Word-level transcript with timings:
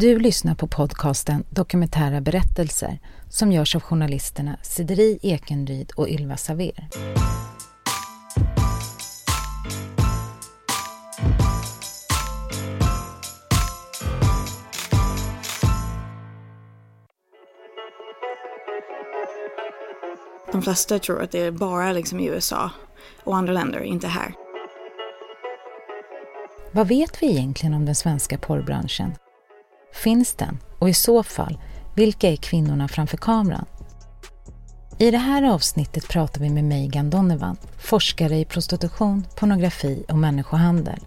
Du 0.00 0.18
lyssnar 0.18 0.54
på 0.54 0.66
podcasten 0.66 1.44
Dokumentära 1.50 2.20
berättelser 2.20 2.98
som 3.28 3.52
görs 3.52 3.76
av 3.76 3.82
journalisterna 3.82 4.56
Sideri 4.62 5.18
Ekenryd 5.22 5.92
och 5.96 6.08
Ylva 6.08 6.36
Saver. 6.36 6.88
De 20.52 20.62
flesta 20.62 20.98
tror 20.98 21.22
att 21.22 21.30
det 21.30 21.40
är 21.40 21.50
bara 21.50 21.92
liksom 21.92 22.20
i 22.20 22.26
USA 22.26 22.70
och 23.24 23.36
andra 23.36 23.52
länder, 23.52 23.80
inte 23.80 24.08
här. 24.08 24.34
Vad 26.72 26.88
vet 26.88 27.22
vi 27.22 27.30
egentligen 27.30 27.74
om 27.74 27.84
den 27.84 27.94
svenska 27.94 28.38
porrbranschen? 28.38 29.12
Finns 30.02 30.34
den? 30.34 30.58
Och 30.78 30.88
i 30.88 30.94
så 30.94 31.22
fall, 31.22 31.58
vilka 31.94 32.28
är 32.28 32.36
kvinnorna 32.36 32.88
framför 32.88 33.16
kameran? 33.16 33.64
I 34.98 35.10
det 35.10 35.18
här 35.18 35.42
avsnittet 35.42 36.08
pratar 36.08 36.40
vi 36.40 36.50
med 36.50 36.64
Megan 36.64 37.10
Donovan, 37.10 37.56
forskare 37.78 38.36
i 38.36 38.44
prostitution, 38.44 39.26
pornografi 39.36 40.04
och 40.08 40.18
människohandel. 40.18 41.00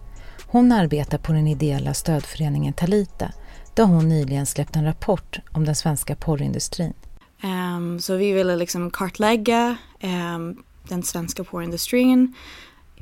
Hon 0.46 0.72
arbetar 0.72 1.18
på 1.18 1.32
den 1.32 1.46
ideella 1.46 1.94
stödföreningen 1.94 2.72
Talita 2.72 3.32
där 3.74 3.84
hon 3.84 4.08
nyligen 4.08 4.46
släppt 4.46 4.76
en 4.76 4.84
rapport 4.84 5.38
om 5.52 5.64
den 5.64 5.74
svenska 5.74 6.16
porrindustrin. 6.16 6.94
Um, 7.42 8.00
så 8.00 8.16
vi 8.16 8.32
ville 8.32 8.56
liksom 8.56 8.90
kartlägga 8.90 9.76
um, 10.02 10.62
den 10.88 11.02
svenska 11.02 11.44
porrindustrin, 11.44 12.34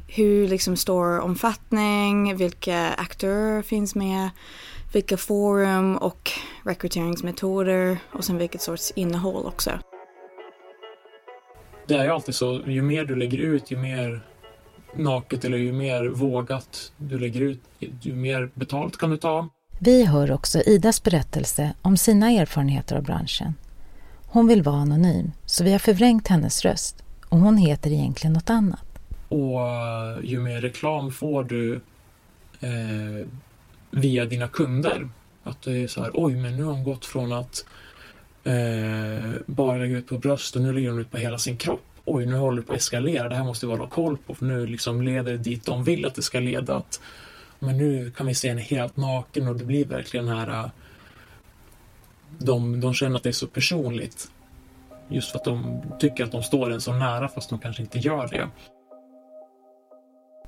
hur 0.06 0.48
liksom 0.48 0.76
stor 0.76 1.20
omfattning, 1.20 2.36
vilka 2.36 2.88
aktörer 2.88 3.62
finns 3.62 3.94
med, 3.94 4.30
vilka 4.92 5.16
forum 5.16 5.96
och 5.96 6.30
rekryteringsmetoder 6.64 7.98
och 8.12 8.24
sen 8.24 8.38
vilket 8.38 8.62
sorts 8.62 8.92
innehåll 8.96 9.46
också. 9.46 9.70
Det 11.86 11.94
är 11.94 12.04
ju 12.04 12.10
alltid 12.10 12.34
så, 12.34 12.60
ju 12.66 12.82
mer 12.82 13.04
du 13.04 13.16
lägger 13.16 13.38
ut, 13.38 13.70
ju 13.70 13.76
mer 13.76 14.20
naket 14.94 15.44
eller 15.44 15.58
ju 15.58 15.72
mer 15.72 16.08
vågat 16.08 16.92
du 16.96 17.18
lägger 17.18 17.40
ut, 17.40 17.60
ju 18.00 18.14
mer 18.14 18.50
betalt 18.54 18.96
kan 18.96 19.10
du 19.10 19.16
ta. 19.16 19.48
Vi 19.80 20.04
hör 20.04 20.32
också 20.32 20.60
Idas 20.60 21.02
berättelse 21.02 21.74
om 21.82 21.96
sina 21.96 22.30
erfarenheter 22.30 22.96
av 22.96 23.02
branschen. 23.02 23.54
Hon 24.26 24.46
vill 24.48 24.62
vara 24.62 24.76
anonym, 24.76 25.32
så 25.46 25.64
vi 25.64 25.72
har 25.72 25.78
förvrängt 25.78 26.28
hennes 26.28 26.64
röst 26.64 27.04
och 27.28 27.38
hon 27.38 27.56
heter 27.56 27.92
egentligen 27.92 28.32
något 28.32 28.50
annat. 28.50 28.84
Och 29.28 29.60
ju 30.22 30.40
mer 30.40 30.60
reklam 30.60 31.10
får 31.10 31.44
du 31.44 31.74
eh, 32.60 33.26
via 33.90 34.24
dina 34.24 34.48
kunder. 34.48 35.08
Att 35.42 35.62
det 35.62 35.82
är 35.82 35.86
så 35.86 36.02
här, 36.02 36.10
oj 36.14 36.36
men 36.36 36.56
nu 36.56 36.62
har 36.62 36.72
hon 36.72 36.84
gått 36.84 37.04
från 37.04 37.32
att 37.32 37.64
eh, 38.44 39.30
bara 39.46 39.76
lägga 39.78 39.96
ut 39.96 40.06
på 40.06 40.18
bröst 40.18 40.56
och 40.56 40.62
nu 40.62 40.72
lägger 40.72 40.90
hon 40.90 41.00
ut 41.00 41.10
på 41.10 41.16
hela 41.16 41.38
sin 41.38 41.56
kropp. 41.56 41.84
Oj, 42.04 42.26
nu 42.26 42.36
håller 42.36 42.56
det 42.56 42.66
på 42.66 42.72
att 42.72 42.78
eskalera. 42.78 43.28
Det 43.28 43.34
här 43.34 43.44
måste 43.44 43.66
vi 43.66 43.72
hålla 43.72 43.88
koll 43.88 44.16
på 44.16 44.34
för 44.34 44.44
nu 44.44 44.66
liksom 44.66 45.02
leder 45.02 45.32
det 45.32 45.38
dit 45.38 45.66
de 45.66 45.84
vill 45.84 46.06
att 46.06 46.14
det 46.14 46.22
ska 46.22 46.40
leda. 46.40 46.76
Att, 46.76 47.00
men 47.58 47.78
nu 47.78 48.10
kan 48.10 48.26
vi 48.26 48.34
se 48.34 48.48
henne 48.48 48.60
helt 48.60 48.96
naken 48.96 49.48
och 49.48 49.56
det 49.56 49.64
blir 49.64 49.84
verkligen 49.84 50.26
den 50.26 50.36
här 50.36 50.48
eh, 50.48 50.70
de, 52.38 52.80
de 52.80 52.94
känner 52.94 53.16
att 53.16 53.22
det 53.22 53.30
är 53.30 53.32
så 53.32 53.46
personligt. 53.46 54.30
Just 55.08 55.30
för 55.30 55.38
att 55.38 55.44
de 55.44 55.82
tycker 55.98 56.24
att 56.24 56.32
de 56.32 56.42
står 56.42 56.70
en 56.70 56.80
så 56.80 56.92
nära 56.92 57.28
fast 57.28 57.50
de 57.50 57.58
kanske 57.58 57.82
inte 57.82 57.98
gör 57.98 58.28
det. 58.28 58.48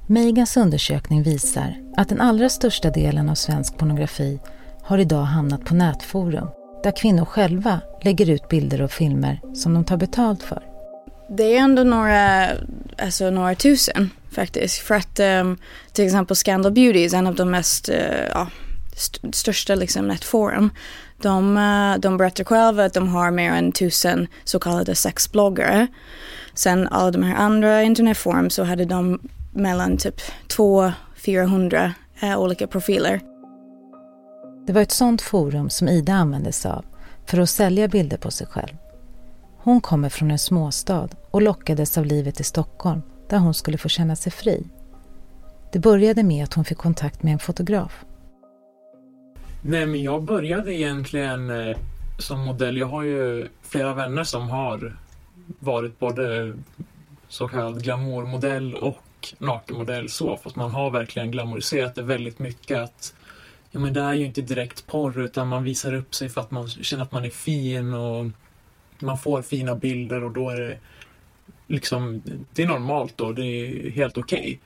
Meigas 0.06 0.56
undersökning 0.56 1.22
visar 1.22 1.74
att 1.96 2.08
den 2.08 2.20
allra 2.20 2.48
största 2.48 2.90
delen 2.90 3.28
av 3.28 3.34
svensk 3.34 3.78
pornografi 3.78 4.40
har 4.82 4.98
idag 4.98 5.22
hamnat 5.22 5.64
på 5.64 5.74
nätforum 5.74 6.48
där 6.82 6.96
kvinnor 6.96 7.24
själva 7.24 7.80
lägger 8.02 8.30
ut 8.30 8.48
bilder 8.48 8.82
och 8.82 8.92
filmer 8.92 9.40
som 9.54 9.74
de 9.74 9.84
tar 9.84 9.96
betalt 9.96 10.42
för. 10.42 10.62
Det 11.28 11.56
är 11.56 11.60
ändå 11.60 11.84
några, 11.84 12.48
alltså 12.98 13.30
några 13.30 13.54
tusen 13.54 14.10
faktiskt. 14.32 14.78
För 14.78 14.94
att 14.94 15.20
um, 15.20 15.58
till 15.92 16.04
exempel 16.04 16.36
Scandal 16.36 16.72
Beauty 16.72 17.04
är 17.04 17.14
en 17.14 17.26
av 17.26 17.34
de 17.34 17.50
mest 17.50 17.88
uh, 17.88 17.96
ja, 18.34 18.48
st 18.92 19.20
största 19.32 19.74
liksom, 19.74 20.08
nätforum. 20.08 20.70
De, 21.22 21.56
uh, 21.56 22.00
de 22.00 22.16
berättar 22.16 22.44
själva 22.44 22.84
att 22.84 22.94
de 22.94 23.08
har 23.08 23.30
mer 23.30 23.52
än 23.52 23.72
tusen 23.72 24.26
så 24.44 24.58
kallade 24.58 24.94
sexbloggare. 24.94 25.86
Sen 26.54 26.88
alla 26.88 27.10
de 27.10 27.22
här 27.22 27.36
andra 27.36 27.82
internetforum 27.82 28.50
så 28.50 28.64
hade 28.64 28.84
de 28.84 29.20
mellan 29.52 29.96
typ 29.96 30.20
200-400 30.48 31.92
uh, 32.22 32.38
olika 32.38 32.66
profiler. 32.66 33.20
Det 34.66 34.72
var 34.72 34.82
ett 34.82 34.92
sådant 34.92 35.22
forum 35.22 35.70
som 35.70 35.88
Ida 35.88 36.12
använde 36.12 36.52
sig 36.52 36.70
av 36.70 36.84
för 37.26 37.38
att 37.38 37.50
sälja 37.50 37.88
bilder 37.88 38.16
på 38.16 38.30
sig 38.30 38.46
själv. 38.46 38.76
Hon 39.62 39.80
kommer 39.80 40.08
från 40.08 40.30
en 40.30 40.38
småstad 40.38 41.08
och 41.30 41.42
lockades 41.42 41.98
av 41.98 42.06
livet 42.06 42.40
i 42.40 42.44
Stockholm 42.44 43.02
där 43.28 43.38
hon 43.38 43.54
skulle 43.54 43.78
få 43.78 43.88
känna 43.88 44.16
sig 44.16 44.32
fri. 44.32 44.66
Det 45.72 45.78
började 45.78 46.22
med 46.22 46.44
att 46.44 46.54
hon 46.54 46.64
fick 46.64 46.78
kontakt 46.78 47.22
med 47.22 47.32
en 47.32 47.38
fotograf. 47.38 48.04
Nej, 49.62 49.86
men 49.86 50.02
jag 50.02 50.22
började 50.22 50.74
egentligen 50.74 51.50
eh, 51.50 51.76
som 52.18 52.40
modell. 52.40 52.76
Jag 52.76 52.86
har 52.86 53.02
ju 53.02 53.48
flera 53.62 53.94
vänner 53.94 54.24
som 54.24 54.50
har 54.50 54.96
varit 55.58 55.98
både 55.98 56.52
så 57.28 57.48
kallad 57.48 57.82
glamourmodell 57.82 58.74
och 58.74 58.96
nakenmodell 59.38 60.08
så, 60.08 60.36
fast 60.36 60.56
man 60.56 60.70
har 60.70 60.90
verkligen 60.90 61.30
glamoriserat 61.30 61.94
det 61.94 62.02
väldigt 62.02 62.38
mycket. 62.38 62.78
att 62.78 63.14
ja, 63.70 63.80
men 63.80 63.92
Det 63.92 64.00
är 64.00 64.14
ju 64.14 64.24
inte 64.24 64.42
direkt 64.42 64.86
porr 64.86 65.20
utan 65.20 65.48
man 65.48 65.64
visar 65.64 65.94
upp 65.94 66.14
sig 66.14 66.28
för 66.28 66.40
att 66.40 66.50
man 66.50 66.68
känner 66.68 67.02
att 67.02 67.12
man 67.12 67.24
är 67.24 67.30
fin 67.30 67.94
och 67.94 68.26
man 68.98 69.18
får 69.18 69.42
fina 69.42 69.74
bilder 69.74 70.24
och 70.24 70.30
då 70.30 70.50
är 70.50 70.60
det 70.60 70.78
liksom, 71.66 72.22
det 72.52 72.62
är 72.62 72.66
normalt 72.66 73.16
då, 73.16 73.32
det 73.32 73.44
är 73.44 73.90
helt 73.90 74.18
okej. 74.18 74.60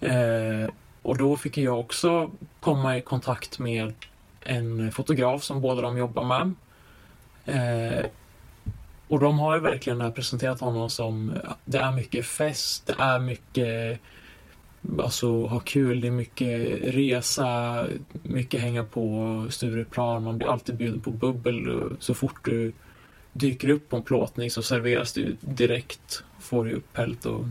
Okay. 0.00 0.16
Eh, 0.16 0.68
och 1.02 1.16
då 1.16 1.36
fick 1.36 1.56
jag 1.58 1.80
också 1.80 2.30
komma 2.60 2.96
i 2.96 3.00
kontakt 3.00 3.58
med 3.58 3.92
en 4.40 4.92
fotograf 4.92 5.42
som 5.42 5.60
båda 5.60 5.82
de 5.82 5.98
jobbar 5.98 6.24
med. 6.24 6.54
Eh, 7.44 8.06
och 9.12 9.20
de 9.20 9.38
har 9.38 9.54
ju 9.54 9.60
verkligen 9.60 10.12
presenterat 10.12 10.60
honom 10.60 10.90
som, 10.90 11.32
det 11.64 11.78
är 11.78 11.92
mycket 11.92 12.26
fest, 12.26 12.86
det 12.86 12.94
är 12.98 13.18
mycket 13.18 14.00
alltså 14.98 15.46
ha 15.46 15.60
kul, 15.60 16.00
det 16.00 16.06
är 16.06 16.10
mycket 16.10 16.78
resa, 16.94 17.84
mycket 18.22 18.60
hänga 18.60 18.84
på 18.84 19.46
Stureplan, 19.50 20.24
man 20.24 20.38
blir 20.38 20.48
alltid 20.48 20.76
bjuden 20.76 21.00
på 21.00 21.10
bubbel 21.10 21.82
så 21.98 22.14
fort 22.14 22.44
du 22.44 22.72
dyker 23.32 23.68
upp 23.68 23.88
på 23.88 23.96
en 23.96 24.02
plåtning 24.02 24.50
så 24.50 24.62
serveras 24.62 25.12
du 25.12 25.36
direkt, 25.40 26.24
får 26.40 26.64
du 26.64 26.72
upphällt 26.72 27.26
och, 27.26 27.44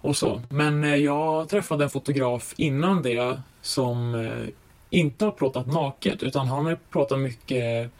och 0.00 0.16
så. 0.16 0.42
Men 0.48 0.84
eh, 0.84 0.96
jag 0.96 1.48
träffade 1.48 1.84
en 1.84 1.90
fotograf 1.90 2.54
innan 2.56 3.02
det 3.02 3.40
som 3.62 4.14
eh, 4.14 4.48
inte 4.90 5.24
har 5.24 5.32
plåtat 5.32 5.66
naket 5.66 6.22
utan 6.22 6.46
han 6.46 6.66
har 6.66 6.78
plåtat 6.90 7.18
mycket 7.18 7.90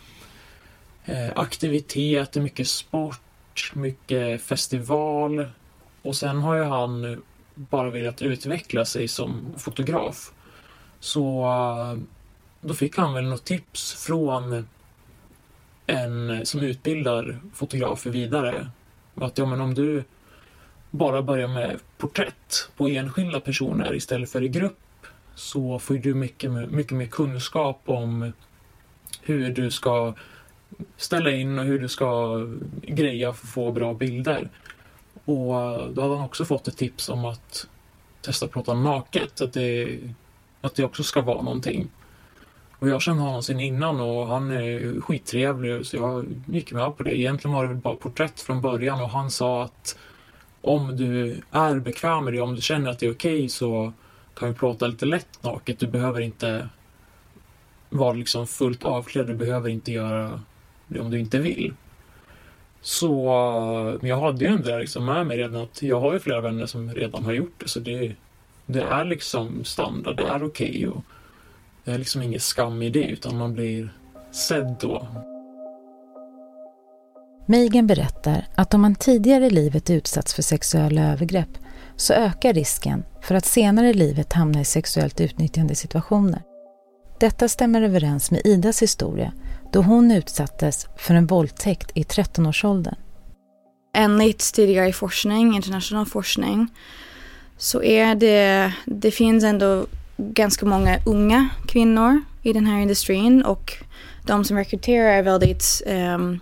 Eh, 1.11 1.33
aktiviteter, 1.37 2.41
mycket 2.41 2.69
sport, 2.69 3.73
mycket 3.75 4.43
festival 4.43 5.47
och 6.03 6.17
sen 6.17 6.39
har 6.39 6.55
ju 6.55 6.63
han 6.63 7.23
bara 7.55 7.91
velat 7.91 8.23
utveckla 8.23 8.85
sig 8.85 9.09
som 9.09 9.55
fotograf. 9.57 10.33
Så 11.01 11.45
eh, 11.45 11.99
då 12.61 12.75
fick 12.75 12.97
han 12.97 13.15
väl 13.15 13.25
något 13.25 13.45
tips 13.45 13.95
från 14.07 14.69
en 15.87 16.47
som 16.47 16.61
utbildar 16.61 17.41
fotografer 17.55 18.11
vidare. 18.11 18.71
Att 19.15 19.39
ja, 19.39 19.47
men 19.47 19.61
om 19.61 19.75
du 19.75 20.05
bara 20.91 21.23
börjar 21.23 21.49
med 21.49 21.79
porträtt 21.99 22.71
på 22.77 22.89
enskilda 22.89 23.41
personer 23.41 23.95
istället 23.95 24.31
för 24.31 24.43
i 24.43 24.49
grupp 24.49 25.07
så 25.35 25.79
får 25.79 25.95
du 25.95 26.15
mycket, 26.15 26.51
mycket 26.51 26.97
mer 26.97 27.07
kunskap 27.07 27.83
om 27.85 28.33
hur 29.23 29.51
du 29.51 29.71
ska 29.71 30.15
ställa 30.97 31.31
in 31.31 31.59
och 31.59 31.65
hur 31.65 31.79
du 31.79 31.89
ska 31.89 32.41
greja 32.83 33.33
för 33.33 33.47
att 33.47 33.53
få 33.53 33.73
bra 33.73 33.95
bilder. 33.95 34.49
Och 35.25 35.61
eh, 35.61 35.87
då 35.87 36.03
hade 36.03 36.17
han 36.17 36.25
också 36.25 36.45
fått 36.45 36.69
ett 36.69 36.77
tips 36.77 37.09
om 37.09 37.25
att 37.25 37.67
testa 38.23 38.47
att 38.47 38.53
prata 38.53 38.75
naket, 38.75 39.41
att 39.41 39.53
det, 39.53 39.99
att 40.61 40.75
det 40.75 40.85
också 40.85 41.03
ska 41.03 41.21
vara 41.21 41.43
någonting. 41.43 41.91
Och 42.79 42.89
jag 42.89 43.03
kände 43.03 43.23
honom 43.23 43.43
sen 43.43 43.61
innan 43.61 44.01
och 44.01 44.27
han 44.27 44.51
är 44.51 45.01
skittrevlig 45.01 45.87
så 45.87 45.97
jag 45.97 46.27
gick 46.47 46.73
med 46.73 46.97
på 46.97 47.03
det. 47.03 47.19
Egentligen 47.19 47.55
var 47.55 47.63
det 47.63 47.69
väl 47.69 47.77
bara 47.77 47.97
porträtt 47.97 48.41
från 48.41 48.61
början 48.61 49.03
och 49.03 49.11
han 49.11 49.31
sa 49.31 49.63
att 49.63 49.99
om 50.61 50.97
du 50.97 51.41
är 51.51 51.79
bekväm 51.79 52.25
med 52.25 52.33
det, 52.33 52.41
om 52.41 52.55
du 52.55 52.63
känner 52.63 52.91
att 52.91 52.99
det 52.99 53.07
är 53.07 53.13
okej 53.13 53.37
okay, 53.37 53.49
så 53.49 53.93
kan 54.35 54.49
vi 54.49 54.55
prata 54.55 54.87
lite 54.87 55.07
lätt 55.07 55.43
naket. 55.43 55.79
Du 55.79 55.87
behöver 55.87 56.21
inte 56.21 56.69
vara 57.91 58.13
liksom 58.13 58.47
fullt 58.47 58.85
avklädd, 58.85 59.27
du 59.27 59.35
behöver 59.35 59.69
inte 59.69 59.93
göra 59.93 60.41
om 60.99 61.11
du 61.11 61.19
inte 61.19 61.39
vill. 61.39 61.75
Så 62.83 63.25
men 64.01 64.11
jag 64.11 64.21
hade 64.21 64.45
ju 64.45 64.51
ändå 64.51 64.79
liksom 64.79 65.05
med 65.05 65.27
mig 65.27 65.39
redan 65.39 65.63
att 65.63 65.83
jag 65.83 66.01
har 66.01 66.13
ju 66.13 66.19
flera 66.19 66.41
vänner 66.41 66.67
som 66.67 66.95
redan 66.95 67.25
har 67.25 67.33
gjort 67.33 67.55
det 67.59 67.69
så 67.69 67.81
det, 67.81 68.13
det 68.67 68.83
är 68.83 69.05
liksom 69.05 69.65
standard, 69.65 70.17
det 70.17 70.23
är 70.23 70.45
okej. 70.45 70.89
Okay 70.89 71.03
det 71.85 71.95
är 71.95 71.99
liksom 71.99 72.23
ingen 72.23 72.41
skam 72.41 72.83
i 72.83 72.91
det 72.91 73.05
utan 73.05 73.39
man 73.39 73.53
blir 73.53 73.95
sedd 74.31 74.77
då. 74.81 75.07
Meigen 77.47 77.87
berättar 77.87 78.47
att 78.55 78.75
om 78.75 78.81
man 78.81 78.95
tidigare 78.95 79.47
i 79.47 79.51
livet 79.51 79.91
utsatts 79.91 80.35
för 80.35 80.43
sexuella 80.43 81.13
övergrepp 81.13 81.49
så 81.97 82.13
ökar 82.13 82.53
risken 82.53 83.05
för 83.23 83.35
att 83.35 83.45
senare 83.45 83.89
i 83.89 83.95
livet 83.95 84.33
hamna 84.33 84.61
i 84.61 84.65
sexuellt 84.65 85.21
utnyttjande 85.21 85.75
situationer. 85.75 86.43
Detta 87.21 87.49
stämmer 87.49 87.83
överens 87.83 88.31
med 88.31 88.41
Idas 88.45 88.83
historia 88.83 89.33
då 89.73 89.83
hon 89.83 90.11
utsattes 90.11 90.87
för 90.97 91.15
en 91.15 91.27
våldtäkt 91.27 91.91
i 91.95 92.03
13-årsåldern. 92.03 92.95
Enligt 93.95 94.55
tidigare 94.55 94.93
forskning, 94.93 95.57
internationell 95.57 96.07
forskning, 96.07 96.69
så 97.57 97.83
är 97.83 98.15
det, 98.15 98.73
det 98.85 99.11
finns 99.11 99.45
ändå 99.45 99.87
ganska 100.17 100.67
många 100.67 100.99
unga 101.07 101.49
kvinnor 101.67 102.21
i 102.43 102.53
den 102.53 102.67
här 102.67 102.81
industrin 102.81 103.43
och 103.43 103.73
de 104.27 104.45
som 104.45 104.57
rekryterar 104.57 105.13
är 105.13 105.23
väldigt 105.23 105.83
um, 105.87 106.41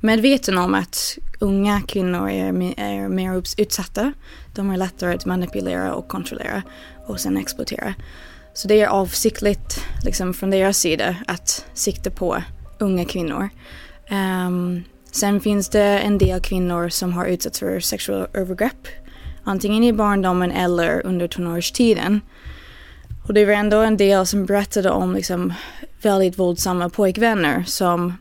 medvetna 0.00 0.64
om 0.64 0.74
att 0.74 1.18
unga 1.38 1.82
kvinnor 1.88 2.30
är, 2.30 2.80
är 2.80 3.08
mer 3.08 3.42
utsatta. 3.56 4.12
De 4.54 4.70
är 4.70 4.76
lättare 4.76 5.14
att 5.14 5.26
manipulera 5.26 5.94
och 5.94 6.08
kontrollera 6.08 6.62
och 7.06 7.20
sen 7.20 7.36
exploatera. 7.36 7.94
Så 8.54 8.68
det 8.68 8.80
är 8.80 8.86
avsiktligt 8.86 9.84
liksom, 10.04 10.34
från 10.34 10.50
deras 10.50 10.78
sida 10.78 11.16
att 11.26 11.66
sikta 11.74 12.10
på 12.10 12.42
unga 12.80 13.04
kvinnor. 13.04 13.48
Um, 14.10 14.84
sen 15.10 15.40
finns 15.40 15.68
det 15.68 15.98
en 15.98 16.18
del 16.18 16.40
kvinnor 16.40 16.88
som 16.88 17.12
har 17.12 17.26
utsatts 17.26 17.58
för 17.58 17.80
sexuella 17.80 18.26
övergrepp. 18.34 18.88
Antingen 19.44 19.84
i 19.84 19.92
barndomen 19.92 20.52
eller 20.52 21.06
under 21.06 21.28
tonårstiden. 21.28 22.20
Och 23.26 23.34
det 23.34 23.44
var 23.44 23.52
ändå 23.52 23.76
en 23.76 23.96
del 23.96 24.26
som 24.26 24.46
berättade 24.46 24.90
om 24.90 25.14
liksom, 25.14 25.52
väldigt 26.02 26.38
våldsamma 26.38 26.88
pojkvänner 26.90 27.64
som 27.64 28.14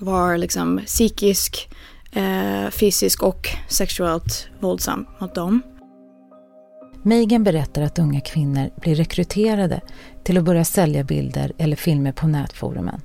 var 0.00 0.36
liksom 0.36 0.80
psykisk, 0.86 1.68
eh, 2.12 2.70
fysisk 2.70 3.22
och 3.22 3.48
sexuellt 3.68 4.48
våldsam 4.60 5.06
mot 5.18 5.34
dem. 5.34 5.62
Meigen 7.02 7.44
berättar 7.44 7.82
att 7.82 7.98
unga 7.98 8.20
kvinnor 8.20 8.70
blir 8.80 8.94
rekryterade 8.94 9.80
till 10.24 10.38
att 10.38 10.44
börja 10.44 10.64
sälja 10.64 11.04
bilder 11.04 11.52
eller 11.58 11.76
filmer 11.76 12.12
på 12.12 12.26
nätforumen. 12.26 13.00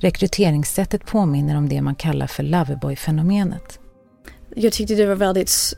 Rekryteringssättet 0.00 1.06
påminner 1.06 1.56
om 1.56 1.68
det 1.68 1.82
man 1.82 1.94
kallar 1.94 2.26
för 2.26 2.42
Loverboy-fenomenet. 2.42 3.78
Jag 4.54 4.72
tyckte 4.72 4.94
det 4.94 5.06
var 5.06 5.14
väldigt 5.14 5.76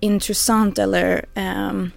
intressant 0.00 0.78
eller 0.78 1.24
um, 1.70 1.90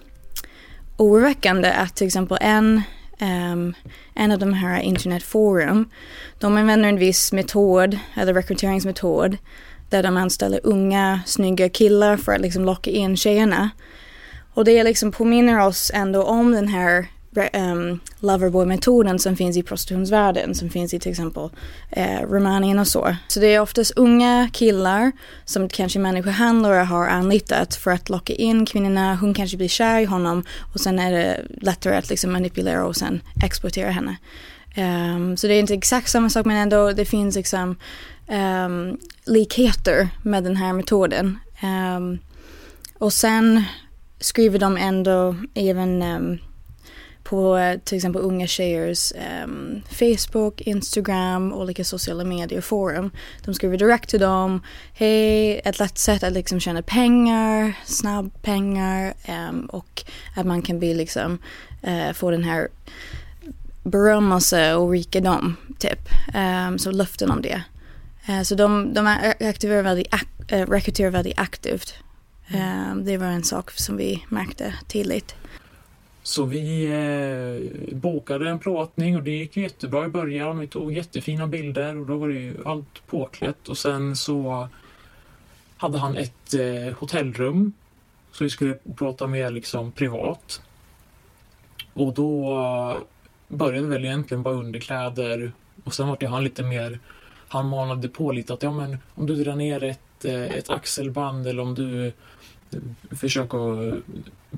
oroväckande 0.96 1.72
att 1.72 1.96
till 1.96 2.06
exempel 2.06 2.38
en, 2.40 2.82
um, 3.20 3.74
en 4.14 4.32
av 4.32 4.38
de 4.38 4.52
här 4.52 4.80
internetforum, 4.80 5.90
de 6.38 6.56
använder 6.56 6.88
en 6.88 6.98
viss 6.98 7.32
metod, 7.32 7.98
eller 8.14 8.34
rekryteringsmetod, 8.34 9.36
där 9.90 10.02
de 10.02 10.16
anställer 10.16 10.60
unga, 10.62 11.20
snygga 11.26 11.68
killar 11.68 12.16
för 12.16 12.32
att 12.32 12.40
liksom 12.40 12.64
locka 12.64 12.90
in 12.90 13.16
tjejerna. 13.16 13.70
Och 14.54 14.64
det 14.64 14.84
liksom 14.84 15.12
påminner 15.12 15.66
oss 15.66 15.90
ändå 15.94 16.22
om 16.22 16.52
den 16.52 16.68
här 16.68 17.06
um, 17.38 18.00
Loverboy-metoden 18.20 19.18
som 19.18 19.36
finns 19.36 19.56
i 19.56 19.62
prostitutionsvärlden, 19.62 20.54
som 20.54 20.70
finns 20.70 20.94
i 20.94 20.98
till 20.98 21.10
exempel 21.10 21.48
eh, 21.90 22.22
Rumänien 22.22 22.78
och 22.78 22.86
så. 22.86 23.16
Så 23.28 23.40
det 23.40 23.54
är 23.54 23.60
oftast 23.60 23.92
unga 23.96 24.48
killar 24.52 25.12
som 25.44 25.68
kanske 25.68 25.98
människohandlare 25.98 26.82
har 26.82 27.08
anlitat 27.08 27.74
för 27.74 27.90
att 27.90 28.08
locka 28.08 28.32
in 28.32 28.66
kvinnorna. 28.66 29.16
Hon 29.16 29.34
kanske 29.34 29.56
blir 29.56 29.68
kär 29.68 30.00
i 30.00 30.04
honom 30.04 30.44
och 30.74 30.80
sen 30.80 30.98
är 30.98 31.12
det 31.12 31.40
lättare 31.60 31.96
att 31.96 32.10
liksom 32.10 32.32
manipulera 32.32 32.86
och 32.86 32.96
sen 32.96 33.20
exploatera 33.44 33.90
henne. 33.90 34.16
Um, 34.76 35.36
så 35.36 35.46
det 35.46 35.54
är 35.54 35.60
inte 35.60 35.74
exakt 35.74 36.10
samma 36.10 36.30
sak 36.30 36.46
men 36.46 36.56
ändå 36.56 36.92
det 36.92 37.04
finns 37.04 37.36
liksom 37.36 37.76
um, 38.28 38.98
likheter 39.24 40.08
med 40.22 40.44
den 40.44 40.56
här 40.56 40.72
metoden. 40.72 41.38
Um, 41.62 42.18
och 42.98 43.12
sen 43.12 43.64
skriver 44.20 44.58
de 44.58 44.76
ändå 44.76 45.36
även 45.54 46.02
um, 46.02 46.38
på 47.28 47.76
till 47.84 47.96
exempel 47.96 48.22
unga 48.22 48.46
tjejers 48.46 49.12
um, 49.44 49.82
Facebook, 49.88 50.60
Instagram, 50.60 51.52
olika 51.52 51.84
sociala 51.84 52.24
medier, 52.24 52.60
forum. 52.60 53.10
De 53.44 53.54
skriver 53.54 53.78
direkt 53.78 54.10
till 54.10 54.20
dem. 54.20 54.62
Hej, 54.92 55.60
ett 55.64 55.78
lätt 55.78 55.98
sätt 55.98 56.22
att 56.22 56.32
liksom 56.32 56.60
tjäna 56.60 56.82
pengar, 56.82 57.72
snabb 57.84 58.42
pengar 58.42 59.14
um, 59.28 59.66
och 59.66 60.04
att 60.36 60.46
man 60.46 60.62
kan 60.62 60.78
bli 60.78 60.94
liksom 60.94 61.38
uh, 61.86 62.12
få 62.12 62.30
den 62.30 62.44
här 62.44 62.68
berömmelse 63.82 64.74
och 64.74 64.90
rikedom 64.90 65.56
typ. 65.78 66.08
Um, 66.34 66.78
så 66.78 66.90
löften 66.90 67.30
om 67.30 67.42
det. 67.42 67.62
Uh, 68.28 68.42
så 68.42 68.54
de, 68.54 68.94
de 68.94 69.06
aktiverar 69.40 69.82
väldigt, 69.82 70.14
uh, 70.52 70.66
rekryterar 70.66 71.10
väldigt 71.10 71.38
aktivt. 71.38 71.94
Mm. 72.50 73.04
det 73.04 73.16
var 73.16 73.26
en 73.26 73.44
sak 73.44 73.70
som 73.70 73.96
vi 73.96 74.24
märkte 74.28 74.74
tydligt. 74.86 75.34
Så 76.28 76.44
vi 76.44 76.84
eh, 76.84 77.96
bokade 77.96 78.48
en 78.48 78.58
plåtning 78.58 79.16
och 79.16 79.22
det 79.22 79.30
gick 79.30 79.56
jättebra 79.56 80.04
i 80.04 80.08
början. 80.08 80.58
Vi 80.58 80.66
tog 80.66 80.92
jättefina 80.92 81.46
bilder 81.46 81.98
och 81.98 82.06
då 82.06 82.16
var 82.16 82.28
det 82.28 82.34
ju 82.34 82.54
allt 82.64 83.06
påklätt 83.06 83.68
och 83.68 83.78
sen 83.78 84.16
så 84.16 84.68
hade 85.76 85.98
han 85.98 86.16
ett 86.16 86.54
eh, 86.54 86.98
hotellrum 86.98 87.72
så 88.32 88.44
vi 88.44 88.50
skulle 88.50 88.78
prata 88.96 89.26
mer 89.26 89.50
liksom 89.50 89.92
privat. 89.92 90.62
Och 91.92 92.14
då 92.14 92.58
eh, 92.58 92.96
började 93.56 93.86
väl 93.86 94.04
egentligen 94.04 94.42
bara 94.42 94.54
underkläder 94.54 95.52
och 95.84 95.94
sen 95.94 96.08
var 96.08 96.16
det 96.20 96.26
han 96.26 96.44
lite 96.44 96.62
mer, 96.62 96.98
han 97.48 97.68
manade 97.68 98.08
på 98.08 98.32
lite 98.32 98.54
att 98.54 98.62
ja 98.62 98.72
men 98.72 98.98
om 99.14 99.26
du 99.26 99.44
drar 99.44 99.56
ner 99.56 99.84
ett, 99.84 100.24
eh, 100.24 100.42
ett 100.42 100.70
axelband 100.70 101.46
eller 101.46 101.62
om 101.62 101.74
du 101.74 102.12
försöka 103.10 103.56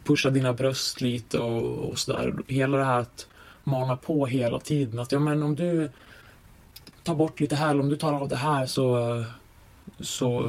pusha 0.04 0.30
dina 0.30 0.52
bröst 0.52 1.00
lite 1.00 1.38
och, 1.38 1.90
och 1.90 1.98
sådär. 1.98 2.34
Hela 2.46 2.78
det 2.78 2.84
här 2.84 3.00
att 3.00 3.26
mana 3.64 3.96
på 3.96 4.26
hela 4.26 4.58
tiden. 4.58 4.98
Att 4.98 5.12
ja, 5.12 5.18
men 5.18 5.42
om 5.42 5.54
du 5.54 5.90
tar 7.02 7.14
bort 7.14 7.40
lite 7.40 7.56
här, 7.56 7.70
eller 7.70 7.80
om 7.80 7.88
du 7.88 7.96
tar 7.96 8.12
av 8.12 8.28
det 8.28 8.36
här 8.36 8.66
så, 8.66 9.24
så 10.00 10.42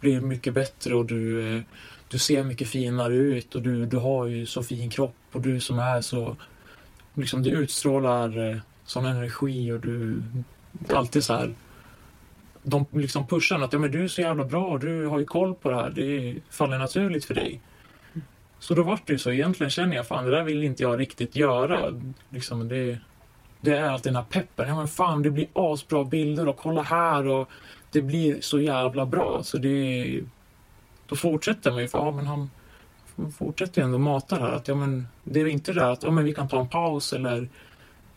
blir 0.00 0.14
det 0.14 0.26
mycket 0.26 0.54
bättre 0.54 0.94
och 0.94 1.06
du, 1.06 1.62
du 2.08 2.18
ser 2.18 2.44
mycket 2.44 2.68
finare 2.68 3.14
ut 3.14 3.54
och 3.54 3.62
du, 3.62 3.86
du 3.86 3.96
har 3.96 4.26
ju 4.26 4.46
så 4.46 4.62
fin 4.62 4.90
kropp 4.90 5.14
och 5.32 5.40
du 5.40 5.60
som 5.60 5.78
är 5.78 6.00
så 6.00 6.36
liksom 7.14 7.42
du 7.42 7.50
utstrålar 7.50 8.50
eh, 8.50 8.58
sån 8.84 9.06
energi 9.06 9.72
och 9.72 9.80
du 9.80 10.22
alltid 10.88 11.24
så 11.24 11.34
här 11.34 11.54
de 12.68 12.86
liksom 12.92 13.26
pushar 13.26 13.60
att 13.60 13.72
ja, 13.72 13.78
men 13.78 13.90
du 13.90 14.04
är 14.04 14.08
så 14.08 14.20
jävla 14.20 14.44
bra, 14.44 14.78
du 14.78 15.06
har 15.06 15.18
ju 15.18 15.24
koll 15.24 15.54
på 15.54 15.70
det 15.70 15.76
här, 15.76 15.90
det 15.90 16.34
faller 16.50 16.78
naturligt 16.78 17.24
för 17.24 17.34
dig. 17.34 17.60
Så 18.58 18.74
då 18.74 18.82
vart 18.82 19.06
det 19.06 19.12
ju 19.12 19.18
så, 19.18 19.30
egentligen 19.30 19.70
känner 19.70 19.96
jag 19.96 20.06
fan 20.06 20.24
det 20.24 20.30
där 20.30 20.42
vill 20.42 20.64
inte 20.64 20.82
jag 20.82 21.00
riktigt 21.00 21.36
göra. 21.36 22.00
Liksom 22.28 22.68
det, 22.68 22.98
det 23.60 23.76
är 23.76 23.88
alltid 23.88 24.12
den 24.12 24.16
här 24.16 24.30
peppen, 24.30 24.68
ja 24.68 24.76
men 24.76 24.88
fan 24.88 25.22
det 25.22 25.30
blir 25.30 25.46
asbra 25.52 26.04
bilder 26.04 26.48
och 26.48 26.56
kolla 26.56 26.82
här 26.82 27.26
och 27.26 27.48
det 27.92 28.02
blir 28.02 28.40
så 28.40 28.60
jävla 28.60 29.06
bra. 29.06 29.40
Så 29.42 29.58
det, 29.58 30.20
då 31.06 31.16
fortsätter 31.16 31.70
man 31.70 31.80
ju, 31.80 31.88
för 31.88 31.98
ja 31.98 32.10
men 32.10 32.26
han 32.26 32.50
fortsätter 33.38 33.80
ju 33.80 33.84
ändå 33.84 33.98
mata 33.98 34.38
det 34.38 34.42
här. 34.42 34.52
Att, 34.52 34.68
ja, 34.68 34.74
men 34.74 35.08
det 35.24 35.40
är 35.40 35.46
inte 35.46 35.72
det 35.72 35.80
där 35.80 35.90
att 35.90 36.02
ja, 36.02 36.10
men 36.10 36.24
vi 36.24 36.34
kan 36.34 36.48
ta 36.48 36.60
en 36.60 36.68
paus 36.68 37.12
eller 37.12 37.48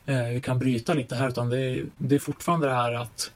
eh, 0.05 0.27
vi 0.33 0.41
kan 0.41 0.59
bryta 0.59 0.93
lite 0.93 1.15
här 1.15 1.29
utan 1.29 1.49
det, 1.49 1.83
det 1.97 2.15
är 2.15 2.19
fortfarande 2.19 2.67
det 2.67 2.73
här 2.73 2.93
att 2.93 3.31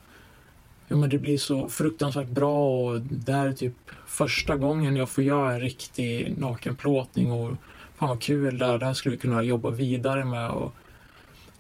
ja, 0.93 0.97
men 0.97 1.09
det 1.09 1.17
blir 1.17 1.37
så 1.37 1.69
fruktansvärt 1.69 2.27
bra 2.27 2.85
och 2.85 3.01
det 3.01 3.31
här 3.31 3.47
är 3.47 3.53
typ 3.53 3.73
första 4.05 4.55
gången 4.55 4.95
jag 4.95 5.09
får 5.09 5.23
göra 5.23 5.53
en 5.53 5.59
riktig 5.59 6.37
nakenplåtning 6.37 7.31
och 7.31 7.51
fan 7.95 8.09
vad 8.09 8.21
kul 8.21 8.57
det 8.57 8.65
här, 8.65 8.77
det 8.77 8.85
här 8.85 8.93
skulle 8.93 9.15
vi 9.15 9.21
kunna 9.21 9.43
jobba 9.43 9.69
vidare 9.69 10.25
med. 10.25 10.49
Och, 10.49 10.73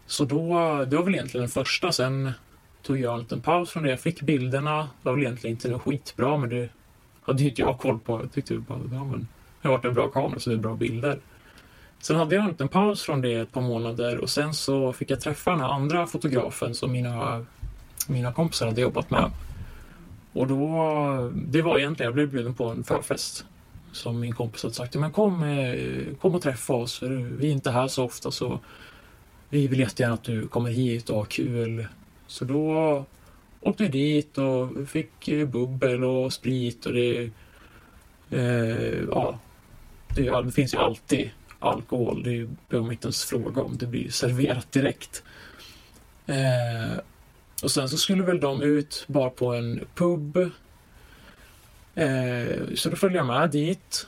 så 0.05 0.25
då, 0.25 0.37
det 0.85 0.95
var 0.95 1.03
väl 1.03 1.15
egentligen 1.15 1.41
den 1.41 1.49
första. 1.49 1.91
Sen 1.91 2.31
tog 2.81 2.99
jag 2.99 3.13
en 3.13 3.19
liten 3.19 3.41
paus 3.41 3.69
från 3.69 3.83
det. 3.83 3.89
Jag 3.89 3.99
fick 3.99 4.21
bilderna. 4.21 4.77
Det 4.77 4.87
var 5.09 5.13
väl 5.13 5.23
egentligen 5.23 5.55
inte 5.55 5.79
skitbra 5.79 6.37
men 6.37 6.49
det 6.49 6.69
hade 7.21 7.43
ju 7.43 7.49
inte 7.49 7.61
jag 7.61 7.77
koll 7.77 7.99
på. 7.99 8.19
Jag 8.19 8.31
tyckte 8.31 8.57
bara, 8.57 8.79
ja 8.91 9.03
men 9.03 9.27
det 9.61 9.67
har 9.67 9.75
varit 9.75 9.85
en 9.85 9.93
bra 9.93 10.07
kamera 10.07 10.39
så 10.39 10.49
det 10.49 10.55
är 10.55 10.59
bra 10.59 10.75
bilder. 10.75 11.19
Sen 11.99 12.15
hade 12.15 12.35
jag 12.35 12.43
en 12.43 12.49
liten 12.49 12.67
paus 12.67 13.01
från 13.01 13.21
det 13.21 13.33
ett 13.33 13.51
par 13.51 13.61
månader 13.61 14.17
och 14.17 14.29
sen 14.29 14.53
så 14.53 14.93
fick 14.93 15.11
jag 15.11 15.21
träffa 15.21 15.51
den 15.51 15.59
här 15.59 15.69
andra 15.69 16.07
fotografen 16.07 16.75
som 16.75 16.91
mina 16.91 17.45
mina 18.09 18.33
kompisar 18.33 18.65
hade 18.65 18.81
jobbat 18.81 19.09
med. 19.09 19.31
Och 20.33 20.47
då, 20.47 21.31
det 21.33 21.61
var 21.61 21.79
egentligen, 21.79 22.07
jag 22.07 22.13
blev 22.13 22.31
bjuden 22.31 22.53
på 22.53 22.65
en 22.65 22.83
förfest. 22.83 23.45
Som 23.91 24.19
min 24.19 24.33
kompis 24.33 24.63
hade 24.63 24.75
sagt, 24.75 24.95
men 24.95 25.11
kom, 25.11 25.43
eh, 25.43 26.15
kom 26.21 26.35
och 26.35 26.41
träffa 26.41 26.73
oss 26.73 26.99
för 26.99 27.09
vi 27.09 27.47
är 27.47 27.51
inte 27.51 27.71
här 27.71 27.87
så 27.87 28.03
ofta 28.03 28.31
så 28.31 28.59
vi 29.49 29.67
vill 29.67 29.79
jättegärna 29.79 30.13
att 30.13 30.23
du 30.23 30.47
kommer 30.47 30.69
hit 30.69 31.09
och 31.09 31.17
har 31.17 31.25
kul. 31.25 31.87
Så 32.27 32.45
då 32.45 33.05
åkte 33.59 33.83
vi 33.83 33.89
dit 33.89 34.37
och 34.37 34.89
fick 34.89 35.27
eh, 35.27 35.47
bubbel 35.47 36.03
och 36.03 36.33
sprit 36.33 36.85
och 36.85 36.93
det, 36.93 37.29
eh, 38.29 39.03
ja, 39.11 39.39
det, 40.15 40.41
det 40.41 40.51
finns 40.51 40.73
ju 40.73 40.77
alltid 40.77 41.29
alkohol. 41.59 42.23
Det 42.23 42.49
behöver 42.69 42.85
man 42.85 42.91
inte 42.91 43.05
ens 43.05 43.23
fråga 43.23 43.61
om. 43.61 43.77
Det 43.77 43.85
blir 43.85 44.09
serverat 44.09 44.71
direkt. 44.71 45.23
Eh, 46.25 46.99
och 47.63 47.71
sen 47.71 47.89
så 47.89 47.97
skulle 47.97 48.23
väl 48.23 48.39
de 48.39 48.61
ut 48.61 49.05
bara 49.07 49.29
på 49.29 49.53
en 49.53 49.79
pub. 49.95 50.37
Eh, 51.95 52.75
så 52.75 52.89
då 52.89 52.95
följde 52.95 53.17
jag 53.17 53.25
med 53.25 53.49
dit. 53.49 54.07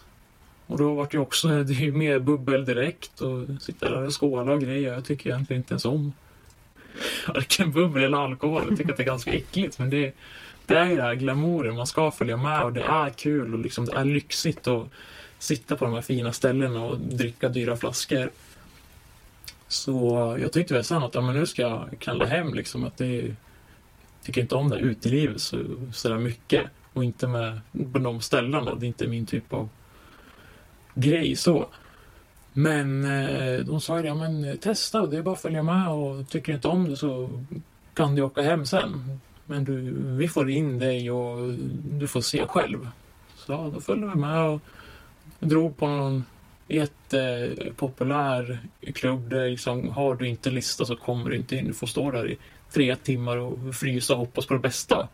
Och 0.68 0.78
då 0.78 0.94
var 0.94 1.04
det 1.04 1.14
ju 1.14 1.20
också 1.20 1.48
det 1.64 1.74
är 1.74 1.92
mer 1.92 2.20
bubbel 2.20 2.66
direkt 2.66 3.22
och 3.22 3.62
sitta 3.62 3.90
där 3.90 4.06
och 4.06 4.22
skåla 4.22 4.54
och 4.54 4.62
grejer. 4.62 4.94
Jag 4.94 5.06
tycker 5.06 5.30
egentligen 5.30 5.60
inte 5.60 5.74
ens 5.74 5.86
om 5.86 6.14
varken 7.28 7.72
bubbel 7.72 8.04
eller 8.04 8.18
alkohol. 8.18 8.64
Jag 8.70 8.78
tycker 8.78 8.92
att 8.92 8.98
det 8.98 9.04
är 9.04 9.08
ganska 9.08 9.32
äckligt 9.32 9.80
men 9.80 9.90
det, 9.90 10.14
det 10.66 10.78
är 10.78 10.86
ju 10.86 10.96
det 10.96 11.02
här 11.02 11.16
glamouren. 11.16 11.76
Man 11.76 11.88
ska 11.88 12.12
följa 12.12 12.38
med 12.38 12.64
och 12.64 12.74
det 12.74 12.82
är 12.82 13.10
kul 13.10 13.54
och 13.54 13.60
liksom 13.60 13.86
det 13.86 13.94
är 13.94 14.06
lyxigt 14.06 14.68
att 14.68 14.88
sitta 15.40 15.76
på 15.76 15.86
de 15.86 15.94
här 15.94 16.02
fina 16.02 16.34
ställena 16.34 16.84
och 16.84 17.00
dricka 17.00 17.50
dyra 17.50 17.76
flaskor. 17.76 18.30
Så 19.68 20.38
jag 20.42 20.52
tyckte 20.52 20.74
väl 20.74 20.84
sen 20.84 21.04
att 21.04 21.16
ja, 21.16 21.22
men 21.22 21.36
nu 21.36 21.46
ska 21.46 21.62
jag 21.62 21.90
knalla 22.00 22.26
hem 22.26 22.54
liksom. 22.54 22.84
Att 22.84 22.98
det, 22.98 23.36
tycker 24.26 24.42
inte 24.42 24.56
om 24.56 24.70
det 24.70 24.76
här 24.76 24.84
utelivet 24.84 25.42
så, 25.42 25.58
så 25.94 26.10
där 26.10 26.18
mycket. 26.18 26.64
Och 26.94 27.04
inte 27.04 27.28
med 27.28 27.60
på 27.94 28.00
de 28.00 28.22
ställena. 28.22 28.76
Det 28.76 28.86
är 28.86 28.88
inte 28.88 29.08
min 29.08 29.26
typ 29.26 29.54
av 29.54 29.70
grej 30.94 31.36
så. 31.36 31.68
Men 32.54 33.06
eh, 33.06 33.60
de 33.60 33.82
sa 33.82 34.00
ju 34.00 34.06
ja 34.06 34.16
men 34.16 34.44
eh, 34.44 34.56
testa, 34.56 35.08
det 35.08 35.18
är 35.18 35.22
bara 35.22 35.36
att 35.36 35.42
följa 35.42 35.64
med 35.64 35.90
och 35.90 36.30
tycker 36.30 36.54
inte 36.54 36.68
om 36.68 36.90
det 36.90 36.98
så 36.98 37.30
kan 37.94 38.16
du 38.16 38.22
åka 38.22 38.42
hem 38.42 38.66
sen. 38.66 39.20
Men 39.46 39.64
du, 39.64 39.92
vi 40.18 40.28
får 40.28 40.50
in 40.50 40.80
dig 40.80 41.12
och 41.12 41.54
du 41.92 42.08
får 42.08 42.22
se 42.22 42.48
själv. 42.48 42.90
Så 43.36 43.52
ja, 43.52 43.72
då 43.74 43.82
följde 43.82 44.08
vi 44.08 44.16
med 44.16 44.42
och 44.42 44.62
drog 45.40 45.78
på 45.78 45.88
någon 45.88 46.24
jättepopulär 46.68 48.60
klubb 48.94 49.30
där 49.30 49.50
liksom, 49.50 49.90
har 49.90 50.16
du 50.16 50.28
inte 50.28 50.50
lista 50.50 50.86
så 50.86 50.96
kommer 50.96 51.30
du 51.30 51.36
inte 51.36 51.56
in. 51.56 51.68
Du 51.68 51.74
får 51.74 51.88
stå 51.88 52.12
där 52.12 52.32
i 52.32 52.38
tre 52.76 52.96
timmar 52.96 53.38
och 53.38 53.76
frysa 53.76 54.14
och 54.14 54.20
hoppas 54.20 54.46
på 54.46 54.54
det 54.54 54.60
bästa. 54.60 55.08